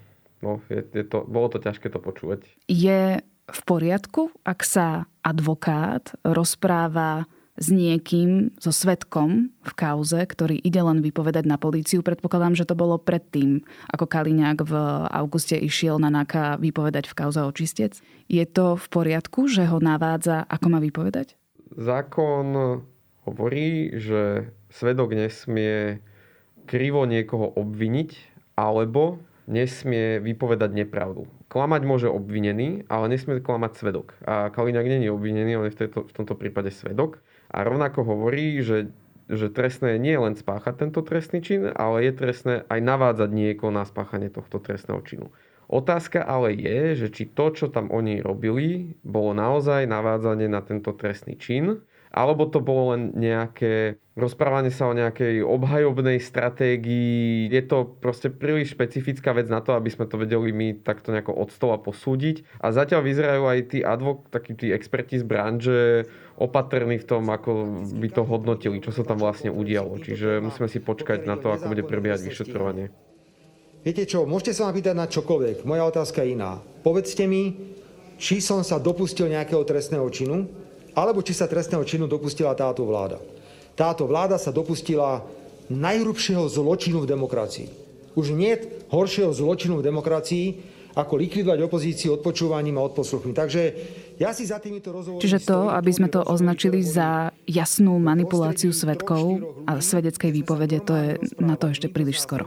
no, 0.43 0.59
je, 0.67 0.83
je 0.91 1.03
to, 1.07 1.23
bolo 1.23 1.51
to 1.51 1.59
ťažké 1.59 1.91
to 1.91 1.99
počúvať. 1.99 2.47
Je 2.67 3.19
v 3.51 3.61
poriadku, 3.67 4.31
ak 4.47 4.63
sa 4.63 5.07
advokát 5.19 6.15
rozpráva 6.23 7.27
s 7.61 7.69
niekým, 7.69 8.57
so 8.57 8.73
svetkom 8.73 9.53
v 9.61 9.73
kauze, 9.77 10.17
ktorý 10.17 10.57
ide 10.57 10.81
len 10.81 11.05
vypovedať 11.05 11.45
na 11.45 11.61
políciu. 11.61 12.01
Predpokladám, 12.01 12.57
že 12.57 12.65
to 12.65 12.73
bolo 12.73 12.97
predtým, 12.97 13.61
ako 13.93 14.09
Kaliňák 14.09 14.65
v 14.65 14.73
auguste 15.13 15.53
išiel 15.53 16.01
na 16.01 16.09
NAKA 16.09 16.57
vypovedať 16.57 17.05
v 17.05 17.17
kauze 17.21 17.37
očistec. 17.45 18.01
Je 18.25 18.41
to 18.49 18.73
v 18.81 18.85
poriadku, 18.89 19.45
že 19.45 19.69
ho 19.69 19.77
navádza, 19.77 20.41
ako 20.49 20.65
má 20.73 20.81
vypovedať? 20.81 21.37
Zákon 21.77 22.81
hovorí, 23.29 23.93
že 24.01 24.49
svedok 24.73 25.13
nesmie 25.13 26.01
krivo 26.65 27.05
niekoho 27.05 27.53
obviniť 27.53 28.33
alebo 28.57 29.21
nesmie 29.45 30.17
vypovedať 30.23 30.71
nepravdu. 30.73 31.29
Klamať 31.51 31.81
môže 31.83 32.07
obvinený, 32.07 32.87
ale 32.87 33.11
nesmie 33.11 33.43
klamať 33.43 33.71
svedok. 33.75 34.15
A 34.23 34.47
Kaliňák 34.49 34.87
nie 34.87 35.05
je 35.05 35.11
obvinený, 35.11 35.51
on 35.59 35.67
je 35.67 35.75
v, 35.75 35.79
tejto, 35.85 35.99
v 36.07 36.13
tomto 36.15 36.39
prípade 36.39 36.71
svedok. 36.71 37.19
A 37.51 37.67
rovnako 37.67 38.07
hovorí, 38.07 38.63
že, 38.63 38.95
že 39.27 39.51
trestné 39.51 39.99
nie 39.99 40.15
je 40.15 40.23
len 40.23 40.35
spáchať 40.39 40.87
tento 40.87 41.03
trestný 41.03 41.43
čin, 41.43 41.67
ale 41.67 42.07
je 42.07 42.13
trestné 42.15 42.53
aj 42.71 42.79
navádzať 42.79 43.29
niekoho 43.29 43.75
na 43.75 43.83
spáchanie 43.83 44.31
tohto 44.31 44.63
trestného 44.63 45.03
činu. 45.03 45.27
Otázka 45.71 46.23
ale 46.23 46.51
je, 46.55 46.95
že 46.99 47.07
či 47.11 47.23
to, 47.31 47.51
čo 47.55 47.71
tam 47.71 47.91
oni 47.91 48.19
robili, 48.19 48.95
bolo 49.07 49.31
naozaj 49.31 49.87
navádzanie 49.87 50.51
na 50.51 50.59
tento 50.59 50.91
trestný 50.91 51.39
čin, 51.39 51.79
alebo 52.11 52.43
to 52.43 52.59
bolo 52.59 52.91
len 52.91 53.15
nejaké 53.15 53.95
rozprávanie 54.19 54.69
sa 54.69 54.91
o 54.91 54.93
nejakej 54.93 55.39
obhajobnej 55.47 56.19
stratégii. 56.19 57.47
Je 57.47 57.63
to 57.63 57.87
proste 57.87 58.27
príliš 58.35 58.75
špecifická 58.75 59.31
vec 59.31 59.47
na 59.47 59.63
to, 59.63 59.71
aby 59.73 59.87
sme 59.87 60.03
to 60.03 60.19
vedeli 60.19 60.51
my 60.51 60.67
takto 60.83 61.15
nejako 61.15 61.31
od 61.31 61.49
stola 61.55 61.79
posúdiť. 61.79 62.59
A 62.59 62.75
zatiaľ 62.75 63.01
vyzerajú 63.07 63.43
aj 63.47 63.59
tí 63.71 63.79
advok, 63.79 64.27
takí 64.27 64.51
tí 64.53 64.75
experti 64.75 65.17
z 65.17 65.25
branže 65.25 65.79
opatrní 66.35 66.99
v 66.99 67.07
tom, 67.07 67.31
ako 67.31 67.81
by 67.95 68.07
to 68.11 68.21
hodnotili, 68.27 68.83
čo 68.83 68.91
sa 68.91 69.07
tam 69.07 69.23
vlastne 69.23 69.47
udialo. 69.47 69.95
Čiže 70.03 70.43
musíme 70.43 70.67
si 70.67 70.83
počkať 70.83 71.23
na 71.23 71.39
to, 71.39 71.55
ako 71.55 71.71
bude 71.71 71.87
prebiehať 71.87 72.27
vyšetrovanie. 72.27 72.91
Viete 73.81 74.05
čo, 74.05 74.29
môžete 74.29 74.53
sa 74.53 74.69
ma 74.69 74.77
pýtať 74.77 74.93
na 74.93 75.09
čokoľvek. 75.09 75.65
Moja 75.65 75.89
otázka 75.89 76.21
je 76.21 76.37
iná. 76.37 76.61
Povedzte 76.85 77.25
mi, 77.25 77.73
či 78.21 78.37
som 78.37 78.61
sa 78.61 78.77
dopustil 78.77 79.25
nejakého 79.25 79.65
trestného 79.65 80.05
činu, 80.13 80.45
alebo 80.95 81.23
či 81.23 81.35
sa 81.35 81.47
trestného 81.47 81.83
činu 81.87 82.07
dopustila 82.07 82.55
táto 82.55 82.83
vláda. 82.83 83.21
Táto 83.75 84.05
vláda 84.05 84.35
sa 84.35 84.51
dopustila 84.51 85.23
najhrubšieho 85.71 86.43
zločinu 86.51 87.03
v 87.03 87.09
demokracii. 87.09 87.67
Už 88.19 88.35
nie 88.35 88.59
horšieho 88.91 89.31
zločinu 89.31 89.79
v 89.79 89.87
demokracii, 89.87 90.45
ako 90.91 91.13
likvidovať 91.15 91.59
opozíciu 91.63 92.19
odpočúvaním 92.19 92.75
a 92.75 92.85
odposluchmi. 92.91 93.31
Takže 93.31 93.61
ja 94.21 94.31
si 94.37 94.45
za 94.45 94.61
týmito 94.61 94.93
rozhovormi... 94.93 95.21
Čiže 95.25 95.49
to, 95.49 95.73
aby 95.73 95.89
sme 95.89 96.07
to 96.13 96.21
označili 96.21 96.85
za 96.85 97.33
jasnú 97.49 97.97
manipuláciu 97.97 98.69
svetkov 98.69 99.41
a 99.65 99.81
svedeckej 99.81 100.29
výpovede, 100.29 100.77
to 100.85 100.93
je 100.93 101.09
na 101.41 101.57
to 101.57 101.73
ešte 101.73 101.89
príliš 101.89 102.21
skoro. 102.21 102.45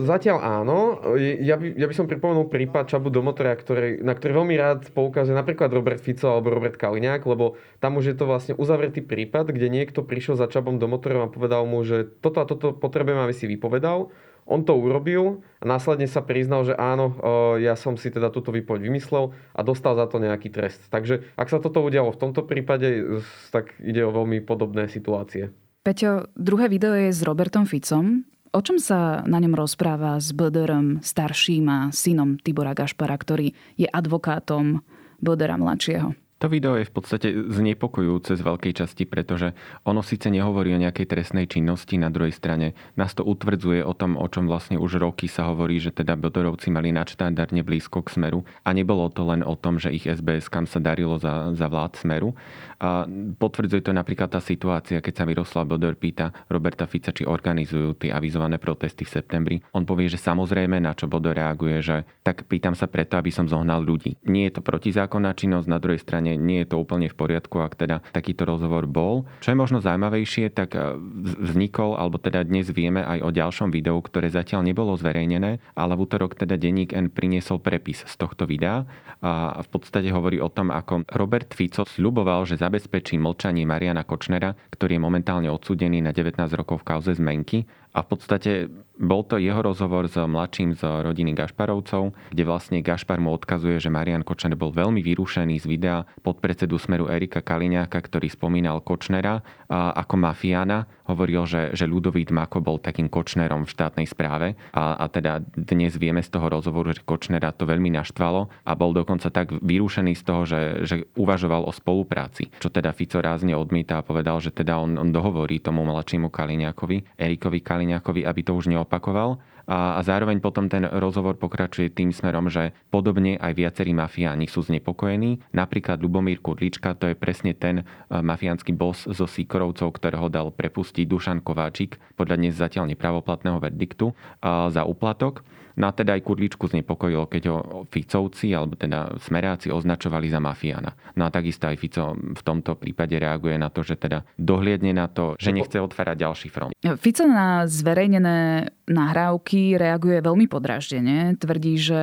Zatiaľ 0.00 0.40
áno. 0.40 1.04
Ja 1.20 1.60
by, 1.60 1.76
ja 1.76 1.86
by 1.86 1.94
som 1.94 2.08
pripomenul 2.08 2.48
prípad 2.48 2.88
Čabu 2.88 3.12
Domotora, 3.12 3.52
ktorý, 3.52 4.00
na 4.00 4.16
ktorý 4.16 4.32
veľmi 4.40 4.54
rád 4.56 4.80
poukazuje 4.96 5.36
napríklad 5.36 5.68
Robert 5.68 6.00
Fico 6.00 6.32
alebo 6.32 6.48
Robert 6.48 6.80
Kaliňák, 6.80 7.20
lebo 7.28 7.60
tam 7.84 8.00
už 8.00 8.14
je 8.14 8.16
to 8.16 8.24
vlastne 8.24 8.54
uzavretý 8.56 9.04
prípad, 9.04 9.52
kde 9.52 9.68
niekto 9.68 10.00
prišiel 10.00 10.40
za 10.40 10.48
Čabom 10.48 10.80
Domotorom 10.80 11.28
a 11.28 11.32
povedal 11.32 11.68
mu, 11.68 11.84
že 11.84 12.08
toto 12.24 12.40
a 12.40 12.48
toto 12.48 12.72
potrebujem, 12.72 13.20
aby 13.20 13.34
si 13.36 13.44
vypovedal 13.44 14.08
on 14.44 14.64
to 14.64 14.76
urobil 14.76 15.40
a 15.60 15.64
následne 15.64 16.04
sa 16.04 16.20
priznal, 16.20 16.68
že 16.68 16.76
áno, 16.76 17.16
ja 17.56 17.74
som 17.74 17.96
si 17.96 18.12
teda 18.12 18.28
túto 18.28 18.52
výpoveď 18.52 18.84
vymyslel 18.84 19.32
a 19.56 19.60
dostal 19.64 19.96
za 19.96 20.04
to 20.04 20.20
nejaký 20.20 20.52
trest. 20.52 20.84
Takže 20.92 21.24
ak 21.36 21.48
sa 21.48 21.60
toto 21.60 21.80
udialo 21.80 22.12
v 22.12 22.20
tomto 22.20 22.44
prípade, 22.44 23.20
tak 23.48 23.72
ide 23.80 24.04
o 24.04 24.12
veľmi 24.12 24.44
podobné 24.44 24.88
situácie. 24.92 25.48
Peťo, 25.84 26.32
druhé 26.32 26.72
video 26.72 26.96
je 26.96 27.12
s 27.12 27.20
Robertom 27.24 27.68
Ficom. 27.68 28.24
O 28.54 28.62
čom 28.62 28.78
sa 28.78 29.26
na 29.26 29.42
ňom 29.42 29.58
rozpráva 29.58 30.16
s 30.16 30.30
Böderom 30.30 31.02
starším 31.02 31.66
a 31.66 31.78
synom 31.90 32.38
Tibora 32.38 32.70
Gašpara, 32.70 33.18
ktorý 33.18 33.50
je 33.74 33.90
advokátom 33.90 34.78
Bödera 35.18 35.58
mladšieho? 35.58 36.23
To 36.44 36.52
video 36.52 36.76
je 36.76 36.84
v 36.84 36.92
podstate 36.92 37.28
znepokojujúce 37.32 38.36
z 38.36 38.42
veľkej 38.44 38.76
časti, 38.76 39.08
pretože 39.08 39.56
ono 39.88 40.04
síce 40.04 40.28
nehovorí 40.28 40.76
o 40.76 40.82
nejakej 40.84 41.08
trestnej 41.08 41.48
činnosti, 41.48 41.96
na 41.96 42.12
druhej 42.12 42.36
strane 42.36 42.76
nás 43.00 43.16
to 43.16 43.24
utvrdzuje 43.24 43.80
o 43.80 43.96
tom, 43.96 44.20
o 44.20 44.28
čom 44.28 44.44
vlastne 44.44 44.76
už 44.76 45.00
roky 45.00 45.24
sa 45.24 45.48
hovorí, 45.48 45.80
že 45.80 45.88
teda 45.88 46.20
Bodorovci 46.20 46.68
mali 46.68 46.92
nadštandardne 46.92 47.64
blízko 47.64 48.04
k 48.04 48.20
Smeru 48.20 48.44
a 48.60 48.76
nebolo 48.76 49.08
to 49.08 49.24
len 49.24 49.40
o 49.40 49.56
tom, 49.56 49.80
že 49.80 49.88
ich 49.88 50.04
SBS 50.04 50.52
kam 50.52 50.68
sa 50.68 50.84
darilo 50.84 51.16
za, 51.16 51.56
za 51.56 51.64
vlád 51.64 51.96
Smeru. 51.96 52.36
A 52.76 53.08
potvrdzuje 53.40 53.80
to 53.80 53.96
napríklad 53.96 54.28
tá 54.28 54.44
situácia, 54.44 55.00
keď 55.00 55.14
sa 55.16 55.24
Miroslav 55.24 55.64
Bodor 55.64 55.96
pýta 55.96 56.28
Roberta 56.52 56.84
Fica, 56.84 57.16
či 57.16 57.24
organizujú 57.24 57.96
tie 57.96 58.12
avizované 58.12 58.60
protesty 58.60 59.08
v 59.08 59.14
septembri. 59.16 59.56
On 59.72 59.88
povie, 59.88 60.12
že 60.12 60.20
samozrejme, 60.20 60.76
na 60.76 60.92
čo 60.92 61.08
Bodor 61.08 61.40
reaguje, 61.40 61.80
že 61.80 62.04
tak 62.20 62.44
pýtam 62.44 62.76
sa 62.76 62.84
preto, 62.84 63.16
aby 63.16 63.32
som 63.32 63.48
zohnal 63.48 63.80
ľudí. 63.80 64.20
Nie 64.28 64.52
je 64.52 64.60
to 64.60 64.66
protizákonná 64.66 65.32
činnosť, 65.32 65.72
na 65.72 65.80
druhej 65.80 66.04
strane 66.04 66.33
nie 66.36 66.62
je 66.62 66.74
to 66.74 66.76
úplne 66.82 67.08
v 67.10 67.16
poriadku, 67.16 67.62
ak 67.62 67.78
teda 67.78 68.04
takýto 68.12 68.44
rozhovor 68.44 68.84
bol. 68.84 69.26
Čo 69.40 69.54
je 69.54 69.60
možno 69.60 69.78
zaujímavejšie, 69.80 70.52
tak 70.52 70.76
e, 70.76 70.94
vznikol, 71.40 71.96
alebo 71.96 72.20
teda 72.20 72.44
dnes 72.44 72.68
vieme 72.70 73.02
aj 73.02 73.18
o 73.24 73.30
ďalšom 73.30 73.70
videu, 73.72 73.98
ktoré 73.98 74.28
zatiaľ 74.30 74.66
nebolo 74.66 74.94
zverejnené, 74.94 75.62
ale 75.74 75.92
v 75.94 76.02
útorok 76.04 76.38
teda 76.38 76.54
denník 76.58 76.92
N 76.94 77.10
priniesol 77.10 77.62
prepis 77.62 78.04
z 78.04 78.14
tohto 78.18 78.44
videa 78.44 78.86
a 79.24 79.64
v 79.64 79.68
podstate 79.72 80.12
hovorí 80.12 80.36
o 80.36 80.52
tom, 80.52 80.68
ako 80.68 81.08
Robert 81.16 81.56
Fico 81.56 81.88
sľuboval, 81.88 82.44
že 82.44 82.60
zabezpečí 82.60 83.16
mlčanie 83.16 83.64
Mariana 83.64 84.04
Kočnera, 84.04 84.52
ktorý 84.68 85.00
je 85.00 85.02
momentálne 85.02 85.48
odsudený 85.48 86.04
na 86.04 86.12
19 86.12 86.36
rokov 86.52 86.84
v 86.84 86.88
kauze 86.92 87.16
zmenky 87.16 87.64
a 87.94 88.02
v 88.02 88.06
podstate 88.10 88.50
bol 88.98 89.22
to 89.22 89.38
jeho 89.38 89.62
rozhovor 89.62 90.10
s 90.10 90.18
mladším 90.18 90.74
z 90.74 90.82
rodiny 90.82 91.30
Gašparovcov, 91.34 92.14
kde 92.34 92.42
vlastne 92.42 92.78
Gašpar 92.82 93.22
mu 93.22 93.30
odkazuje, 93.34 93.78
že 93.78 93.90
Marian 93.90 94.26
Kočner 94.26 94.58
bol 94.58 94.74
veľmi 94.74 94.98
vyrušený 94.98 95.62
z 95.62 95.66
videa 95.70 96.02
podpredsedu 96.26 96.74
Smeru 96.78 97.06
Erika 97.06 97.38
Kaliňáka, 97.38 97.98
ktorý 98.02 98.26
spomínal 98.30 98.82
Kočnera 98.82 99.42
ako 99.70 100.14
mafiána. 100.18 100.90
Hovoril, 101.04 101.44
že, 101.44 101.76
že 101.76 101.84
Ľudovít 101.84 102.32
Mako 102.32 102.64
bol 102.64 102.76
takým 102.80 103.12
Kočnerom 103.12 103.68
v 103.68 103.72
štátnej 103.76 104.08
správe 104.08 104.56
a, 104.72 104.96
a 104.96 105.04
teda 105.12 105.44
dnes 105.44 106.00
vieme 106.00 106.24
z 106.24 106.32
toho 106.32 106.48
rozhovoru, 106.48 106.96
že 106.96 107.04
Kočnera 107.04 107.52
to 107.52 107.68
veľmi 107.68 107.92
naštvalo 107.92 108.48
a 108.64 108.72
bol 108.72 108.96
dokonca 108.96 109.28
tak 109.28 109.52
vyrušený 109.60 110.16
z 110.16 110.22
toho, 110.24 110.42
že, 110.48 110.60
že 110.88 110.96
uvažoval 111.14 111.68
o 111.68 111.72
spolupráci. 111.72 112.48
Čo 112.56 112.72
teda 112.72 112.96
Fico 112.96 113.20
rázne 113.20 113.52
odmieta 113.52 114.00
a 114.00 114.06
povedal, 114.06 114.40
že 114.40 114.48
teda 114.48 114.80
on, 114.80 114.96
on 114.96 115.12
dohovorí 115.12 115.60
tomu 115.60 115.84
mladšiemu 115.84 116.32
Kaliňákovi, 116.32 117.20
Erikovi 117.20 117.60
Kaliňákovi, 117.60 118.24
aby 118.24 118.40
to 118.40 118.56
už 118.56 118.72
neopakoval. 118.72 119.36
A, 119.64 119.96
a 119.96 120.00
zároveň 120.04 120.40
potom 120.44 120.68
ten 120.68 120.84
rozhovor 120.84 121.40
pokračuje 121.40 121.92
tým 121.92 122.12
smerom, 122.12 122.52
že 122.52 122.76
podobne 122.92 123.40
aj 123.40 123.52
viacerí 123.56 123.96
mafiáni 123.96 124.48
sú 124.48 124.64
znepokojení. 124.64 125.40
Napríklad 125.56 126.00
Lubomír 126.00 126.40
Kudlička, 126.40 126.96
to 126.96 127.12
je 127.12 127.16
presne 127.16 127.56
ten 127.56 127.82
e, 127.82 127.84
mafiánsky 128.10 128.76
boss 128.76 129.08
zo 129.08 129.24
Sikorovcov, 129.24 129.96
ktorého 129.96 130.28
dal 130.28 130.52
prepustiť 130.52 131.08
Dušan 131.08 131.40
Kováčik 131.40 131.96
podľa 132.18 132.36
dnes 132.40 132.54
zatiaľ 132.56 132.92
nepravoplatného 132.92 133.58
verdiktu 133.62 134.12
za 134.44 134.82
úplatok. 134.84 135.42
No 135.74 135.90
a 135.90 135.92
teda 135.92 136.14
aj 136.14 136.22
Kudličku 136.22 136.70
znepokojilo, 136.70 137.26
keď 137.26 137.42
ho 137.50 137.58
Ficovci 137.90 138.54
alebo 138.54 138.78
teda 138.78 139.18
smeráci 139.18 139.74
označovali 139.74 140.30
za 140.30 140.38
mafiána. 140.38 140.94
No 141.18 141.26
a 141.26 141.30
takisto 141.34 141.66
aj 141.66 141.76
Fico 141.78 142.14
v 142.14 142.42
tomto 142.42 142.78
prípade 142.78 143.18
reaguje 143.18 143.58
na 143.58 143.70
to, 143.74 143.82
že 143.82 143.98
teda 143.98 144.22
dohliadne 144.38 144.94
na 144.94 145.10
to, 145.10 145.34
že 145.38 145.50
nechce 145.50 145.78
otvárať 145.78 146.16
ďalší 146.22 146.48
front. 146.50 146.72
Fico 147.02 147.26
na 147.26 147.66
zverejnené 147.66 148.70
nahrávky 148.86 149.74
reaguje 149.74 150.20
veľmi 150.22 150.46
podráždene. 150.46 151.34
Tvrdí, 151.40 151.74
že 151.80 152.00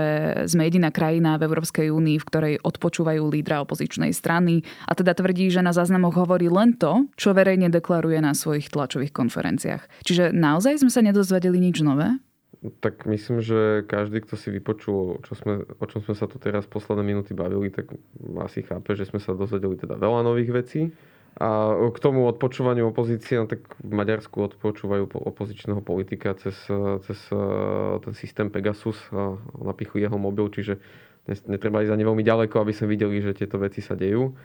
sme 0.49 0.67
jediná 0.67 0.89
krajina 0.91 1.37
v 1.39 1.47
Európskej 1.47 1.93
únii, 1.93 2.17
v 2.19 2.27
ktorej 2.27 2.55
odpočúvajú 2.65 3.23
lídra 3.29 3.63
opozičnej 3.63 4.11
strany 4.11 4.65
a 4.89 4.97
teda 4.97 5.15
tvrdí, 5.15 5.47
že 5.47 5.63
na 5.63 5.71
záznamoch 5.71 6.17
hovorí 6.17 6.51
len 6.51 6.75
to, 6.75 7.07
čo 7.15 7.31
verejne 7.31 7.71
deklaruje 7.71 8.19
na 8.19 8.35
svojich 8.35 8.67
tlačových 8.73 9.13
konferenciách. 9.15 10.03
Čiže 10.03 10.35
naozaj 10.35 10.81
sme 10.81 10.91
sa 10.91 11.05
nedozvedeli 11.05 11.61
nič 11.61 11.85
nové? 11.85 12.17
Tak 12.61 13.09
myslím, 13.09 13.41
že 13.41 13.81
každý, 13.89 14.21
kto 14.21 14.37
si 14.37 14.53
vypočul, 14.53 15.17
čo 15.25 15.33
sme, 15.33 15.65
o 15.65 15.85
čom 15.89 16.05
sme 16.05 16.13
sa 16.13 16.29
tu 16.29 16.37
teraz 16.37 16.69
posledné 16.69 17.01
minúty 17.01 17.33
bavili, 17.33 17.73
tak 17.73 17.89
asi 18.37 18.61
chápe, 18.61 18.93
že 18.93 19.09
sme 19.09 19.17
sa 19.17 19.33
dozvedeli 19.33 19.73
teda 19.81 19.97
veľa 19.97 20.21
nových 20.21 20.53
vecí. 20.53 20.93
A 21.41 21.73
k 21.73 21.97
tomu 22.03 22.27
odpočúvaniu 22.27 22.91
opozície, 22.91 23.39
no 23.39 23.47
tak 23.47 23.63
v 23.79 23.93
Maďarsku 23.95 24.35
odpočúvajú 24.51 25.09
opozičného 25.15 25.79
politika 25.79 26.35
cez, 26.35 26.53
cez 27.07 27.19
ten 28.03 28.13
systém 28.13 28.51
Pegasus 28.51 28.99
a 29.15 29.39
napichujú 29.63 30.05
jeho 30.05 30.19
mobil, 30.19 30.51
čiže 30.51 30.77
netreba 31.47 31.81
ísť 31.81 31.95
ani 31.95 32.03
veľmi 32.03 32.21
ďaleko, 32.21 32.61
aby 32.61 32.75
sme 32.75 32.93
videli, 32.93 33.23
že 33.23 33.33
tieto 33.33 33.57
veci 33.57 33.79
sa 33.79 33.95
dejú 33.95 34.35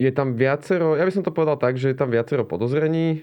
je 0.00 0.10
tam 0.10 0.34
viacero, 0.34 0.98
ja 0.98 1.06
by 1.06 1.12
som 1.14 1.22
to 1.22 1.30
povedal 1.30 1.54
tak, 1.54 1.78
že 1.78 1.92
je 1.92 1.96
tam 1.96 2.10
viacero 2.10 2.42
podozrení. 2.42 3.22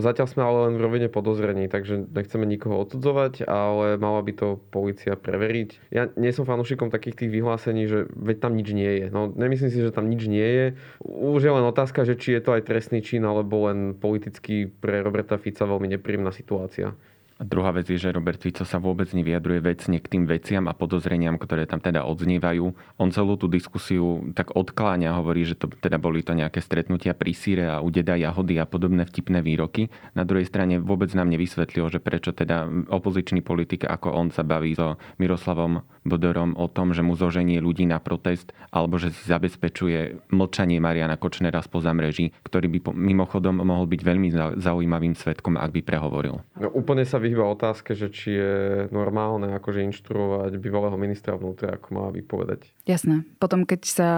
Zatiaľ 0.00 0.26
sme 0.30 0.42
ale 0.46 0.58
len 0.70 0.74
v 0.80 0.84
rovine 0.88 1.08
podozrení, 1.12 1.68
takže 1.68 2.08
nechceme 2.08 2.48
nikoho 2.48 2.80
odsudzovať, 2.88 3.44
ale 3.44 4.00
mala 4.00 4.24
by 4.24 4.32
to 4.32 4.48
policia 4.72 5.12
preveriť. 5.12 5.92
Ja 5.92 6.08
nie 6.16 6.32
som 6.32 6.48
fanúšikom 6.48 6.88
takých 6.88 7.20
tých 7.20 7.30
vyhlásení, 7.36 7.84
že 7.84 8.08
veď 8.16 8.36
tam 8.48 8.56
nič 8.56 8.68
nie 8.72 8.92
je. 9.04 9.06
No 9.12 9.28
nemyslím 9.28 9.68
si, 9.68 9.82
že 9.82 9.92
tam 9.92 10.08
nič 10.08 10.24
nie 10.24 10.46
je. 10.46 10.66
Už 11.04 11.44
je 11.44 11.52
len 11.52 11.66
otázka, 11.68 12.08
že 12.08 12.16
či 12.16 12.32
je 12.32 12.40
to 12.40 12.56
aj 12.56 12.64
trestný 12.64 13.04
čin, 13.04 13.20
alebo 13.26 13.68
len 13.68 13.92
politicky 13.92 14.72
pre 14.72 15.04
Roberta 15.04 15.36
Fica 15.36 15.68
veľmi 15.68 16.00
nepríjemná 16.00 16.32
situácia. 16.32 16.96
A 17.36 17.44
druhá 17.44 17.68
vec 17.68 17.84
je, 17.92 18.00
že 18.00 18.16
Robert 18.16 18.40
Fico 18.40 18.64
sa 18.64 18.80
vôbec 18.80 19.12
nevyjadruje 19.12 19.60
vecne 19.60 20.00
k 20.00 20.08
tým 20.08 20.24
veciam 20.24 20.64
a 20.68 20.72
podozreniam, 20.72 21.36
ktoré 21.36 21.68
tam 21.68 21.84
teda 21.84 22.08
odznievajú. 22.08 22.72
On 22.96 23.12
celú 23.12 23.36
tú 23.36 23.44
diskusiu 23.44 24.32
tak 24.32 24.56
odkláňa, 24.56 25.12
hovorí, 25.20 25.44
že 25.44 25.52
to 25.52 25.68
teda 25.68 26.00
boli 26.00 26.24
to 26.24 26.32
nejaké 26.32 26.64
stretnutia 26.64 27.12
pri 27.12 27.36
síre 27.36 27.68
a 27.68 27.84
u 27.84 27.92
deda 27.92 28.16
jahody 28.16 28.56
a 28.56 28.64
podobné 28.64 29.04
vtipné 29.04 29.44
výroky. 29.44 29.92
Na 30.16 30.24
druhej 30.24 30.48
strane 30.48 30.80
vôbec 30.80 31.12
nám 31.12 31.28
nevysvetlil, 31.28 31.92
že 31.92 32.00
prečo 32.00 32.32
teda 32.32 32.72
opozičný 32.88 33.44
politik 33.44 33.84
ako 33.84 34.16
on 34.16 34.32
sa 34.32 34.40
baví 34.40 34.72
so 34.72 34.96
Miroslavom 35.20 35.84
Bodorom 36.08 36.56
o 36.56 36.72
tom, 36.72 36.96
že 36.96 37.04
mu 37.04 37.20
zoženie 37.20 37.60
ľudí 37.60 37.84
na 37.84 38.00
protest 38.00 38.56
alebo 38.72 38.96
že 38.96 39.12
si 39.12 39.28
zabezpečuje 39.28 40.32
mlčanie 40.32 40.80
Mariana 40.80 41.20
Kočnera 41.20 41.60
spoza 41.60 41.92
mreží, 41.92 42.32
ktorý 42.48 42.80
by 42.80 42.96
mimochodom 42.96 43.60
mohol 43.60 43.84
byť 43.90 44.00
veľmi 44.00 44.28
zaujímavým 44.56 45.12
svetkom, 45.12 45.60
ak 45.60 45.74
by 45.74 45.80
prehovoril. 45.84 46.40
No, 46.56 46.72
úplne 46.72 47.04
sa 47.04 47.18
vyhýba 47.26 47.50
otázke, 47.50 47.98
že 47.98 48.06
či 48.14 48.38
je 48.38 48.54
normálne 48.94 49.50
akože 49.58 49.82
inštruovať 49.90 50.54
bývalého 50.62 50.94
ministra 50.94 51.34
vnútra, 51.34 51.74
ako 51.74 51.88
má 51.90 52.06
vypovedať. 52.14 52.70
Jasné. 52.86 53.26
Potom, 53.42 53.66
keď 53.66 53.80
sa 53.82 54.10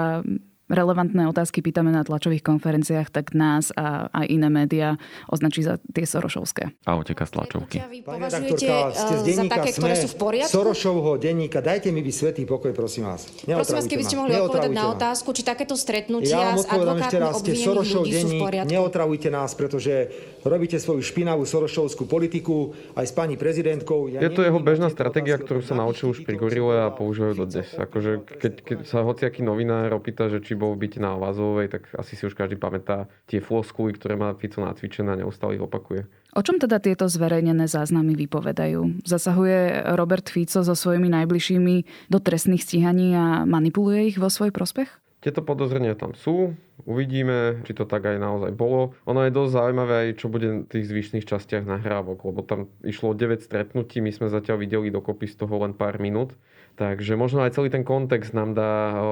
relevantné 0.68 1.24
otázky 1.28 1.64
pýtame 1.64 1.90
na 1.90 2.04
tlačových 2.04 2.44
konferenciách, 2.44 3.09
tak 3.09 3.33
nás 3.33 3.72
a 3.74 4.09
aj 4.12 4.26
iné 4.28 4.48
médiá 4.52 5.00
označí 5.28 5.64
za 5.64 5.81
tie 5.92 6.04
Sorošovské. 6.04 6.72
A 6.85 6.96
uteka 6.96 7.24
z 7.24 7.31
tlačovky. 7.35 7.76
Pani 8.04 8.20
redaktorka, 8.20 8.76
ste 8.92 9.14
z 9.18 9.22
denníka 9.24 9.54
také, 9.59 9.70
ktoré 9.76 9.94
sú 9.96 10.09
v 10.12 10.16
poriadku? 10.20 10.52
Sorošovho 10.52 11.16
denníka, 11.16 11.64
dajte 11.64 11.88
mi 11.88 12.04
by 12.04 12.12
svetý 12.12 12.44
pokoj, 12.44 12.72
prosím 12.76 13.09
vás. 13.09 13.26
Prosím 13.44 13.76
vás, 13.81 13.88
keby 13.88 14.02
ste 14.04 14.16
mohli 14.20 14.37
odpovedať 14.37 14.72
na 14.72 14.85
otázku, 14.92 15.33
či 15.33 15.42
takéto 15.42 15.74
stretnutia 15.74 16.37
ja 16.37 16.57
s 16.57 16.68
advokátmi 16.68 17.24
obvinených 17.33 17.92
ľudí 17.96 18.12
sú 18.12 18.28
v 18.28 18.40
poriadku. 18.44 18.68
Neotravujte 18.68 19.28
nás, 19.33 19.50
pretože 19.57 20.12
robíte 20.44 20.76
svoju 20.76 21.00
špinavú 21.00 21.48
Sorošovskú 21.48 22.04
politiku 22.04 22.76
aj 22.92 23.09
s 23.09 23.12
pani 23.16 23.40
prezidentkou. 23.40 24.12
Ja 24.12 24.20
je 24.20 24.33
to 24.33 24.44
jeho 24.44 24.61
bežná 24.61 24.92
stratégia, 24.92 25.40
ktorú 25.40 25.64
sa 25.64 25.72
naučil 25.78 26.12
už 26.12 26.28
pri 26.28 26.37
Gorile 26.37 26.85
a 26.85 26.92
používajú 26.92 27.35
dodnes. 27.46 27.68
Akože 27.72 28.26
keď, 28.26 28.52
keď 28.61 28.78
sa 28.85 29.00
hociaký 29.07 29.40
novinár 29.40 29.96
opýta, 29.96 30.28
že 30.28 30.44
či 30.44 30.58
bol 30.59 30.75
v 30.75 30.90
byte 30.90 30.99
na 30.99 31.14
Vazovej, 31.14 31.71
tak 31.71 31.87
asi 31.94 32.18
si 32.18 32.27
už 32.27 32.35
každý 32.35 32.59
pamätá 32.59 33.07
tie 33.31 33.38
floskuly, 33.38 33.94
ktoré 33.94 34.18
má 34.18 34.35
Fico 34.35 34.59
nacvičené 34.59 35.14
a 35.14 35.21
neustále 35.23 35.55
ich 35.55 35.62
opakuje. 35.62 36.11
O 36.35 36.42
čom 36.42 36.59
teda 36.59 36.83
tieto 36.83 37.07
zverejnené 37.07 37.71
záznamy 37.71 38.18
vypovedajú? 38.27 39.07
Zasahuje 39.07 39.88
Robert 39.94 40.27
Fico 40.27 40.61
so 40.61 40.75
svojimi 40.75 41.09
najbližšími 41.09 42.11
do 42.11 42.18
trestných 42.18 42.66
stíhaní 42.66 43.14
a 43.14 43.47
manipuluje 43.47 44.12
ich 44.12 44.18
vo 44.18 44.29
svoj 44.29 44.51
prospech? 44.51 44.90
Tieto 45.18 45.42
podozrenia 45.42 45.99
tam 45.99 46.14
sú, 46.14 46.55
uvidíme, 46.87 47.66
či 47.66 47.75
to 47.75 47.90
tak 47.90 48.07
aj 48.07 48.23
naozaj 48.23 48.55
bolo. 48.55 48.94
Ono 49.03 49.27
je 49.27 49.35
dosť 49.35 49.51
zaujímavé 49.51 49.94
aj, 49.99 50.09
čo 50.14 50.31
bude 50.31 50.62
v 50.62 50.71
tých 50.71 50.87
zvyšných 50.87 51.27
častiach 51.27 51.66
nahrávok, 51.66 52.23
lebo 52.23 52.47
tam 52.47 52.71
išlo 52.87 53.18
9 53.18 53.42
stretnutí, 53.42 53.99
my 53.99 54.14
sme 54.14 54.31
zatiaľ 54.31 54.62
videli 54.62 54.94
dokopy 54.94 55.27
z 55.27 55.42
toho 55.42 55.59
len 55.66 55.75
pár 55.75 55.99
minút. 55.99 56.38
Takže 56.79 57.19
možno 57.19 57.43
aj 57.43 57.59
celý 57.59 57.75
ten 57.75 57.83
kontext 57.83 58.31
nám 58.31 58.55
dá 58.55 59.03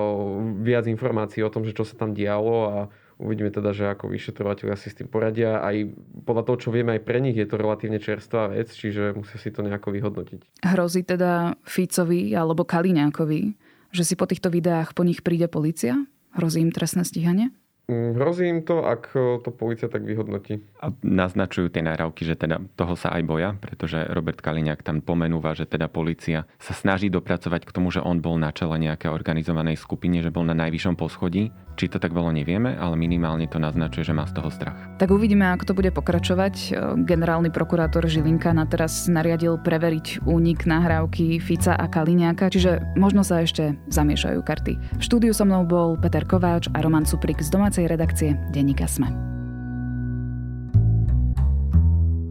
viac 0.62 0.87
informácií 0.87 1.42
o 1.42 1.50
tom, 1.50 1.66
že 1.66 1.74
čo 1.74 1.83
sa 1.83 1.98
tam 1.98 2.14
dialo 2.14 2.57
a 2.70 2.76
uvidíme 3.18 3.50
teda, 3.50 3.74
že 3.74 3.90
ako 3.90 4.07
vyšetrovateľia 4.07 4.79
si 4.79 4.94
s 4.94 5.02
tým 5.02 5.11
poradia. 5.11 5.59
Aj 5.59 5.74
podľa 6.22 6.46
toho, 6.46 6.57
čo 6.62 6.68
vieme, 6.70 6.94
aj 6.94 7.02
pre 7.02 7.18
nich 7.18 7.35
je 7.35 7.42
to 7.42 7.59
relatívne 7.59 7.98
čerstvá 7.98 8.55
vec, 8.55 8.70
čiže 8.70 9.18
musia 9.18 9.42
si 9.42 9.50
to 9.50 9.66
nejako 9.66 9.90
vyhodnotiť. 9.98 10.62
Hrozí 10.62 11.02
teda 11.02 11.59
Ficovi 11.66 12.31
alebo 12.38 12.62
Kaliňákovi, 12.62 13.42
že 13.90 14.02
si 14.07 14.14
po 14.14 14.31
týchto 14.31 14.46
videách 14.46 14.94
po 14.94 15.02
nich 15.02 15.26
príde 15.26 15.50
policia? 15.50 16.07
Hrozí 16.38 16.62
im 16.62 16.70
trestné 16.70 17.02
stíhanie? 17.02 17.50
Mm, 17.87 18.18
hrozí 18.18 18.51
im 18.51 18.66
to, 18.66 18.83
ak 18.83 19.14
to 19.14 19.51
policia 19.55 19.87
tak 19.87 20.03
vyhodnotí. 20.03 20.59
A 20.83 20.90
naznačujú 21.07 21.70
tie 21.70 21.87
nahrávky, 21.87 22.27
že 22.27 22.35
teda 22.35 22.59
toho 22.75 22.99
sa 22.99 23.14
aj 23.14 23.22
boja, 23.22 23.55
pretože 23.62 24.11
Robert 24.11 24.42
Kaliňák 24.42 24.83
tam 24.83 24.99
pomenúva, 24.99 25.55
že 25.55 25.70
teda 25.70 25.87
policia 25.87 26.51
sa 26.59 26.75
snaží 26.75 27.07
dopracovať 27.14 27.62
k 27.62 27.70
tomu, 27.70 27.94
že 27.94 28.03
on 28.03 28.18
bol 28.18 28.42
na 28.42 28.51
čele 28.51 28.83
nejakej 28.83 29.14
organizovanej 29.14 29.79
skupine, 29.79 30.18
že 30.18 30.35
bol 30.35 30.42
na 30.42 30.59
najvyššom 30.59 30.99
poschodí. 30.99 31.55
Či 31.77 31.92
to 31.92 32.01
tak 32.03 32.11
bolo, 32.11 32.33
nevieme, 32.33 32.75
ale 32.75 32.96
minimálne 32.99 33.46
to 33.46 33.61
naznačuje, 33.61 34.09
že 34.09 34.16
má 34.16 34.27
z 34.27 34.35
toho 34.35 34.49
strach. 34.49 34.75
Tak 34.96 35.12
uvidíme, 35.12 35.46
ako 35.55 35.70
to 35.70 35.77
bude 35.77 35.92
pokračovať. 35.92 36.72
Generálny 37.05 37.53
prokurátor 37.53 38.09
Žilinka 38.09 38.51
na 38.51 38.66
teraz 38.66 39.07
nariadil 39.07 39.61
preveriť 39.61 40.25
únik 40.27 40.64
nahrávky 40.64 41.37
Fica 41.38 41.77
a 41.77 41.87
Kaliňáka, 41.87 42.49
čiže 42.49 42.83
možno 42.96 43.22
sa 43.22 43.44
ešte 43.44 43.77
zamiešajú 43.92 44.40
karty. 44.40 44.75
V 44.99 45.03
štúdiu 45.05 45.37
so 45.37 45.44
mnou 45.44 45.68
bol 45.68 46.01
Peter 46.01 46.25
Kováč 46.25 46.72
a 46.72 46.81
Roman 46.81 47.05
Suprik 47.05 47.44
z 47.44 47.53
domácej 47.53 47.75
domácej 47.76 47.92
redakcie 47.92 48.30
Denníka 48.56 48.88
Sme. 48.88 49.12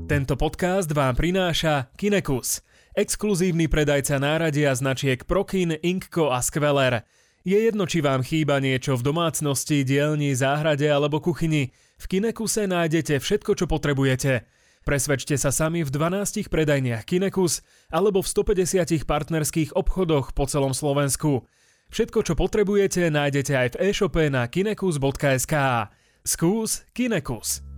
Tento 0.10 0.34
podcast 0.42 0.90
vám 0.90 1.14
prináša 1.14 1.94
Kinekus, 1.94 2.66
exkluzívny 2.98 3.70
predajca 3.70 4.18
náradia 4.18 4.74
značiek 4.74 5.22
Prokin, 5.22 5.78
Inkko 5.78 6.34
a 6.34 6.42
Skveler. 6.42 7.06
Je 7.46 7.62
jedno, 7.62 7.86
či 7.86 8.02
vám 8.02 8.26
chýba 8.26 8.58
niečo 8.58 8.98
v 8.98 9.06
domácnosti, 9.06 9.86
dielni, 9.86 10.34
záhrade 10.34 10.90
alebo 10.90 11.22
kuchyni. 11.22 11.70
V 12.02 12.06
Kinekuse 12.10 12.66
nájdete 12.66 13.22
všetko, 13.22 13.54
čo 13.54 13.70
potrebujete. 13.70 14.50
Presvedčte 14.82 15.38
sa 15.38 15.54
sami 15.54 15.86
v 15.86 15.94
12 15.94 16.50
predajniach 16.50 17.06
Kinekus 17.06 17.62
alebo 17.94 18.26
v 18.26 18.34
150 18.34 19.06
partnerských 19.06 19.78
obchodoch 19.78 20.34
po 20.34 20.50
celom 20.50 20.74
Slovensku. 20.74 21.46
Všetko, 21.92 22.20
čo 22.26 22.34
potrebujete, 22.34 23.08
nájdete 23.12 23.54
aj 23.54 23.68
v 23.76 23.80
e-shope 23.92 24.24
na 24.32 24.48
kinekus.sk. 24.50 25.54
Skús 26.26 26.82
Kinekus. 26.92 27.75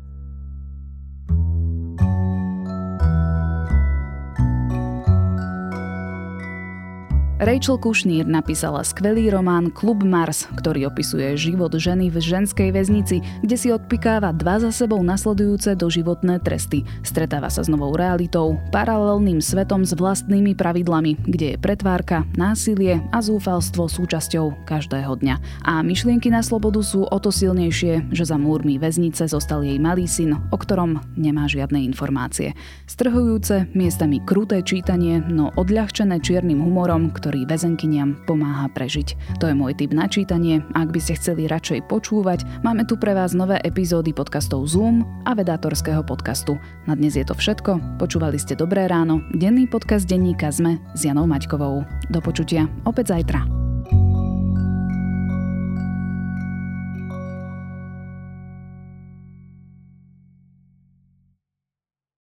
Rachel 7.38 7.78
Kushnír 7.78 8.26
napísala 8.26 8.82
skvelý 8.82 9.30
román 9.30 9.70
Klub 9.70 10.02
Mars, 10.02 10.50
ktorý 10.58 10.90
opisuje 10.90 11.38
život 11.38 11.70
ženy 11.70 12.10
v 12.10 12.18
ženskej 12.18 12.74
väznici, 12.74 13.22
kde 13.46 13.54
si 13.54 13.70
odpikáva 13.70 14.34
dva 14.34 14.58
za 14.58 14.74
sebou 14.74 15.06
nasledujúce 15.06 15.78
doživotné 15.78 16.42
tresty. 16.42 16.82
Stretáva 17.06 17.54
sa 17.54 17.62
s 17.62 17.70
novou 17.70 17.94
realitou, 17.94 18.58
paralelným 18.74 19.38
svetom 19.38 19.86
s 19.86 19.94
vlastnými 19.94 20.58
pravidlami, 20.58 21.30
kde 21.30 21.54
je 21.54 21.58
pretvárka, 21.62 22.26
násilie 22.34 23.06
a 23.14 23.22
zúfalstvo 23.22 23.86
súčasťou 23.86 24.66
každého 24.66 25.22
dňa. 25.22 25.62
A 25.62 25.86
myšlienky 25.86 26.34
na 26.34 26.42
slobodu 26.42 26.82
sú 26.82 27.06
o 27.06 27.18
to 27.22 27.30
silnejšie, 27.30 28.10
že 28.18 28.26
za 28.26 28.42
múrmi 28.42 28.82
väznice 28.82 29.30
zostal 29.30 29.62
jej 29.62 29.78
malý 29.78 30.10
syn, 30.10 30.42
o 30.50 30.58
ktorom 30.58 31.06
nemá 31.14 31.46
žiadne 31.46 31.86
informácie. 31.86 32.58
Strhujúce, 32.90 33.70
miestami 33.78 34.26
kruté 34.26 34.66
čítanie, 34.66 35.22
no 35.22 35.54
odľahčené 35.54 36.18
čiernym 36.18 36.66
humorom, 36.66 37.14
väzenkyniam 37.44 38.16
pomáha 38.24 38.72
prežiť. 38.72 39.40
To 39.44 39.52
je 39.52 39.56
môj 39.58 39.76
tip 39.76 39.92
na 39.92 40.08
čítanie. 40.08 40.64
Ak 40.72 40.96
by 40.96 41.00
ste 41.04 41.20
chceli 41.20 41.52
radšej 41.52 41.92
počúvať, 41.92 42.48
máme 42.64 42.88
tu 42.88 42.96
pre 42.96 43.12
vás 43.12 43.36
nové 43.36 43.60
epizódy 43.66 44.16
podcastov 44.16 44.64
Zoom 44.70 45.04
a 45.28 45.36
vedátorského 45.36 46.06
podcastu. 46.08 46.56
Na 46.88 46.96
dnes 46.96 47.20
je 47.20 47.28
to 47.28 47.36
všetko. 47.36 48.00
Počúvali 48.00 48.40
ste 48.40 48.56
Dobré 48.56 48.88
ráno, 48.88 49.20
denný 49.36 49.68
podcast 49.68 50.08
denníka 50.08 50.48
ZME 50.54 50.80
s 50.96 51.04
Janou 51.04 51.28
Maťkovou. 51.28 51.84
Do 52.08 52.20
počutia 52.24 52.72
opäť 52.88 53.12
zajtra. 53.12 53.67